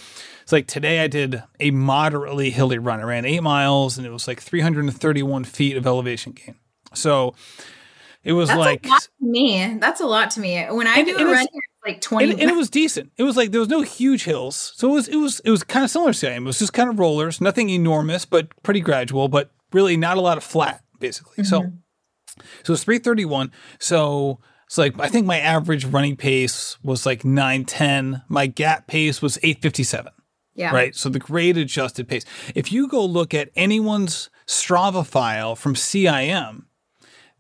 [0.42, 3.00] it's like today I did a moderately hilly run.
[3.00, 6.56] I ran eight miles and it was like 331 feet of elevation gain.
[6.94, 7.34] So
[8.24, 9.78] it was That's like a lot to me.
[9.78, 10.64] That's a lot to me.
[10.70, 13.12] When I do a run here, like 20 and, and, it was decent.
[13.16, 14.72] It was like there was no huge hills.
[14.76, 16.39] So it was it was it was kind of similar to CIM.
[16.39, 17.41] It was just kind of rollers.
[17.41, 21.45] Nothing enormous but pretty gradual but really not a lot of flat basically.
[21.45, 21.45] Mm-hmm.
[21.45, 27.24] so so it's 331 so it's like i think my average running pace was like
[27.24, 30.12] 910 my gap pace was 857
[30.59, 30.72] yeah.
[30.74, 30.93] Right?
[30.93, 32.24] So the grade adjusted pace.
[32.53, 36.66] If you go look at anyone's strava file from cim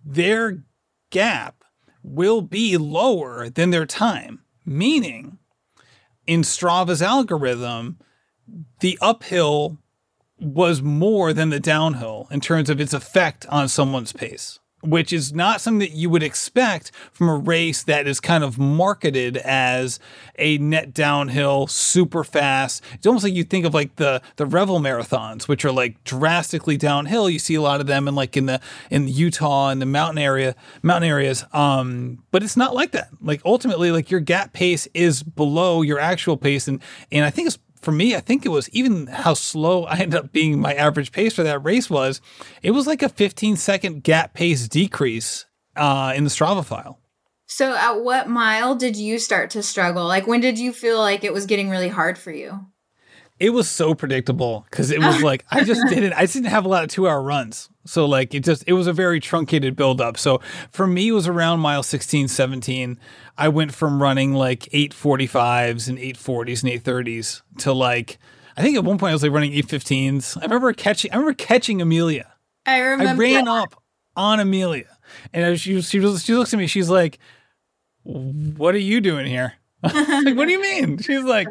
[0.04, 0.62] their
[1.10, 1.57] gap
[2.02, 5.38] will be lower than their time, meaning
[6.26, 7.98] in Strava's algorithm,
[8.80, 9.78] the uphill
[10.38, 14.60] was more than the downhill in terms of its effect on someone's pace.
[14.88, 18.58] Which is not something that you would expect from a race that is kind of
[18.58, 20.00] marketed as
[20.38, 22.82] a net downhill, super fast.
[22.94, 26.76] It's almost like you think of like the the Revel marathons, which are like drastically
[26.76, 27.28] downhill.
[27.28, 28.60] You see a lot of them in like in the
[28.90, 31.44] in Utah and the mountain area, mountain areas.
[31.52, 33.08] Um, but it's not like that.
[33.20, 36.82] Like ultimately, like your gap pace is below your actual pace, and
[37.12, 40.20] and I think it's for me, I think it was even how slow I ended
[40.20, 42.20] up being my average pace for that race was.
[42.62, 46.98] It was like a 15 second gap pace decrease uh, in the Strava file.
[47.46, 50.04] So, at what mile did you start to struggle?
[50.06, 52.66] Like, when did you feel like it was getting really hard for you?
[53.40, 56.12] It was so predictable because it was like I just didn't.
[56.14, 58.86] I didn't have a lot of two hour runs, so like it just it was
[58.86, 60.18] a very truncated build up.
[60.18, 62.98] So for me, it was around mile 16, 17.
[63.36, 68.18] I went from running like 845s and 840s and 830s to like
[68.56, 70.36] I think at one point I was like running 815s.
[70.36, 72.32] I remember catching I remember catching Amelia.
[72.66, 73.80] I remember I ran up
[74.16, 74.98] on Amelia.
[75.32, 77.18] And she she she looks at me, she's like,
[78.02, 79.54] What are you doing here?
[79.82, 80.98] like, what do you mean?
[80.98, 81.46] She's like,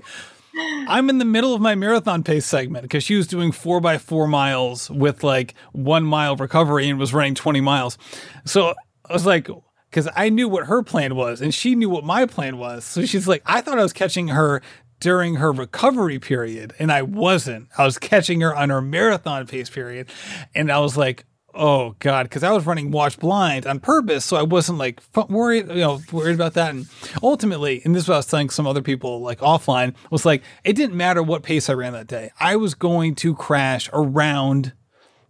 [0.88, 3.98] I'm in the middle of my marathon pace segment because she was doing four by
[3.98, 7.98] four miles with like one mile recovery and was running 20 miles.
[8.46, 8.74] So
[9.10, 9.50] I was like,
[9.90, 12.86] because I knew what her plan was and she knew what my plan was.
[12.86, 14.62] So she's like, I thought I was catching her
[15.00, 17.70] during her recovery period and I wasn't.
[17.78, 20.10] I was catching her on her marathon pace period.
[20.56, 21.26] And I was like,
[21.58, 25.68] oh god because i was running watch blind on purpose so i wasn't like worried
[25.70, 26.88] you know worried about that and
[27.24, 30.44] ultimately and this is what i was telling some other people like offline was like
[30.64, 34.74] it didn't matter what pace i ran that day i was going to crash around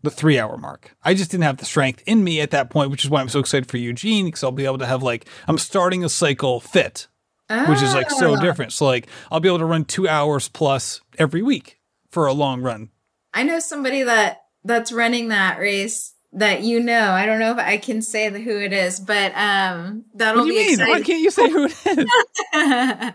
[0.04, 0.96] the three hour mark.
[1.04, 3.30] I just didn't have the strength in me at that point, which is why I'm
[3.30, 6.60] so excited for Eugene because I'll be able to have like, I'm starting a cycle
[6.60, 7.08] fit,
[7.50, 8.40] which is like so Ah.
[8.40, 8.72] different.
[8.74, 11.80] So, like, I'll be able to run two hours plus every week
[12.12, 12.90] for a long run.
[13.34, 17.12] I know somebody that that's running that race that you know.
[17.12, 20.48] I don't know if I can say the, who it is, but um, that'll What
[20.48, 20.88] do you be mean?
[20.88, 22.06] Why can't you say who it is?
[22.54, 23.14] I,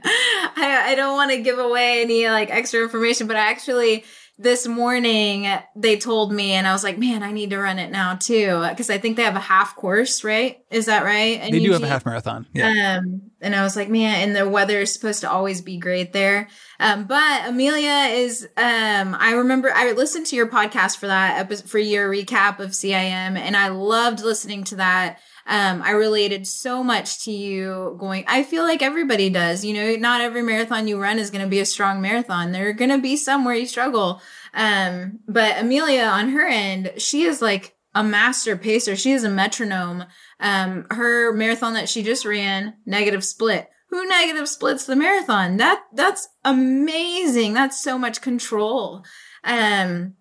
[0.87, 4.05] I don't want to give away any like extra information, but I actually
[4.43, 7.91] this morning they told me, and I was like, man, I need to run it
[7.91, 10.59] now too because I think they have a half course, right?
[10.71, 11.41] Is that right?
[11.41, 12.47] And they do have a half marathon.
[12.53, 12.99] Yeah.
[12.99, 16.13] Um, and I was like, man, and the weather is supposed to always be great
[16.13, 16.49] there.
[16.79, 21.79] Um, but Amelia is, um, I remember I listened to your podcast for that for
[21.79, 25.19] your recap of CIM, and I loved listening to that.
[25.47, 29.97] Um, I related so much to you going, I feel like everybody does, you know,
[29.97, 32.53] not every marathon you run is going to be a strong marathon.
[32.53, 34.21] There are going to be some where you struggle.
[34.55, 38.97] Um, but Amelia on her end, she is like a master pacer.
[38.97, 40.05] She is a metronome.
[40.41, 43.69] Um, her marathon that she just ran, negative split.
[43.91, 45.59] Who negative splits the marathon?
[45.59, 47.53] That that's amazing.
[47.53, 49.05] That's so much control.
[49.45, 50.15] Um,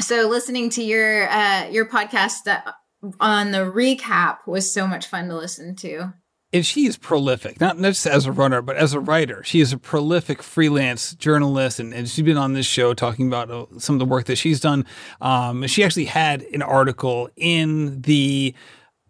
[0.00, 2.74] so listening to your uh your podcast that
[3.20, 6.12] on the recap was so much fun to listen to.
[6.52, 9.42] and she is prolific, not, just as a runner, but as a writer.
[9.42, 13.50] She is a prolific freelance journalist, and, and she's been on this show talking about
[13.50, 14.84] uh, some of the work that she's done.
[15.20, 18.54] Um, she actually had an article in the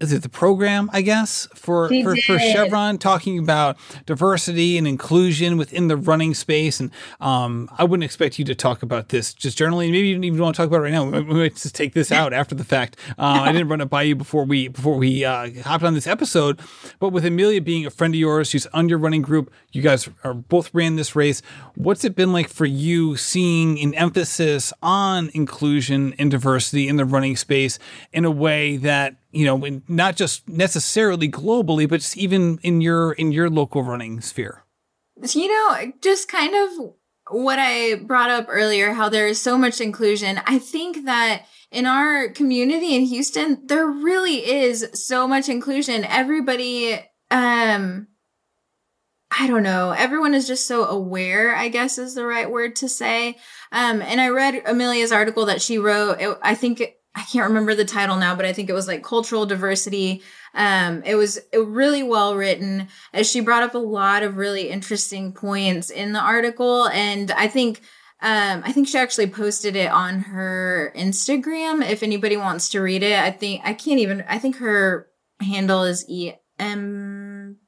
[0.03, 2.39] is it the program, I guess, for for, for.
[2.39, 6.81] Chevron talking about diversity and inclusion within the running space.
[6.81, 6.91] And
[7.21, 9.91] um, I wouldn't expect you to talk about this just generally.
[9.91, 11.05] Maybe you didn't even want to talk about it right now.
[11.05, 12.97] We might- we might just take this out after the fact.
[13.19, 16.07] Uh, I didn't run it by you before we before we uh, hopped on this
[16.07, 16.61] episode.
[16.99, 19.51] But with Amelia being a friend of yours, she's on your running group.
[19.71, 21.41] You guys are both ran this race.
[21.77, 27.05] What's it been like for you seeing an emphasis on inclusion and diversity in the
[27.05, 27.79] running space
[28.13, 33.13] in a way that you know, not just necessarily globally, but just even in your
[33.13, 34.65] in your local running sphere.
[35.23, 36.95] You know, just kind of
[37.31, 40.41] what I brought up earlier, how there is so much inclusion.
[40.47, 46.05] I think that in our community in Houston, there really is so much inclusion.
[46.05, 46.95] Everybody,
[47.31, 48.09] um,
[49.31, 49.93] I don't know.
[49.93, 53.39] Everyone is just so aware, I guess is the right word to say.
[53.71, 56.21] Um, and I read Amelia's article that she wrote.
[56.21, 56.83] It, I think
[57.15, 60.23] I can't remember the title now, but I think it was like cultural diversity.
[60.55, 65.33] Um, it was really well written as she brought up a lot of really interesting
[65.33, 66.89] points in the article.
[66.89, 67.81] And I think,
[68.23, 71.87] um, I think she actually posted it on her Instagram.
[71.87, 75.09] If anybody wants to read it, I think I can't even, I think her
[75.41, 77.12] handle is E M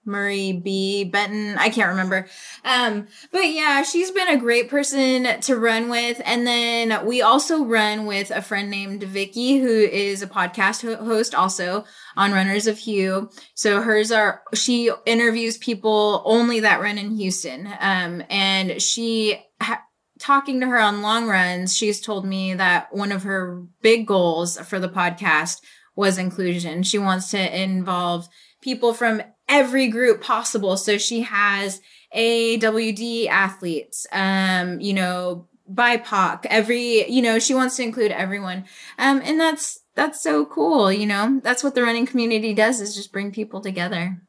[0.05, 1.57] Murray B Benton.
[1.59, 2.27] I can't remember.
[2.65, 6.21] Um, but yeah, she's been a great person to run with.
[6.25, 11.05] And then we also run with a friend named Vicky, who is a podcast ho-
[11.05, 11.85] host also
[12.17, 13.31] on Runners of Hugh.
[13.55, 17.69] So hers are, she interviews people only that run in Houston.
[17.81, 19.83] Um, and she, ha-
[20.19, 24.59] talking to her on long runs, she's told me that one of her big goals
[24.61, 25.61] for the podcast
[25.97, 26.83] was inclusion.
[26.83, 28.29] She wants to involve
[28.61, 30.77] people from every group possible.
[30.77, 31.81] So she has
[32.15, 38.65] AWD athletes, um, you know, BIPOC, every, you know, she wants to include everyone.
[38.99, 40.93] Um, and that's, that's so cool.
[40.93, 44.21] You know, that's what the running community does is just bring people together.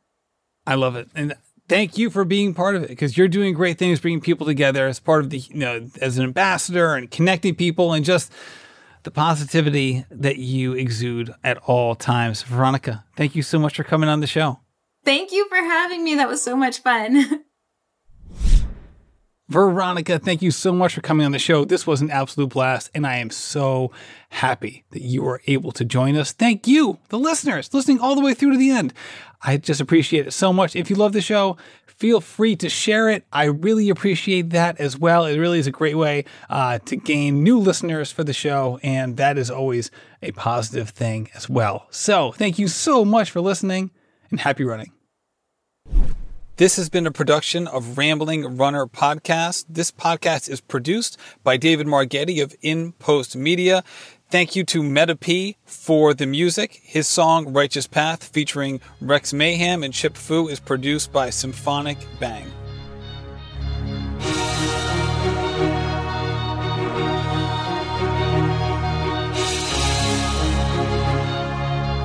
[0.66, 1.09] I love it.
[1.13, 1.36] And
[1.68, 4.88] thank you for being part of it because you're doing great things, bringing people together
[4.88, 8.32] as part of the, you know, as an ambassador and connecting people and just
[9.03, 12.43] the positivity that you exude at all times.
[12.43, 14.59] Veronica, thank you so much for coming on the show.
[15.06, 16.16] Thank you for having me.
[16.16, 17.45] That was so much fun.
[19.47, 21.66] Veronica, thank you so much for coming on the show.
[21.66, 23.91] This was an absolute blast, and I am so
[24.30, 26.32] happy that you were able to join us.
[26.32, 28.91] Thank you, the listeners, listening all the way through to the end.
[29.43, 30.76] I just appreciate it so much.
[30.76, 33.24] If you love the show, feel free to share it.
[33.32, 35.26] I really appreciate that as well.
[35.26, 39.16] It really is a great way uh, to gain new listeners for the show, and
[39.18, 39.91] that is always
[40.24, 41.86] a positive thing as well.
[41.91, 43.91] So, thank you so much for listening,
[44.32, 44.95] and happy running.
[46.58, 49.66] This has been a production of Rambling Runner Podcast.
[49.68, 53.84] This podcast is produced by David Margetti of In Post Media.
[54.30, 56.80] Thank you to Meta P for the music.
[56.82, 62.50] His song Righteous Path featuring Rex Mayhem and Chip Fu is produced by Symphonic Bang.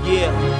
[0.05, 0.60] Yeah.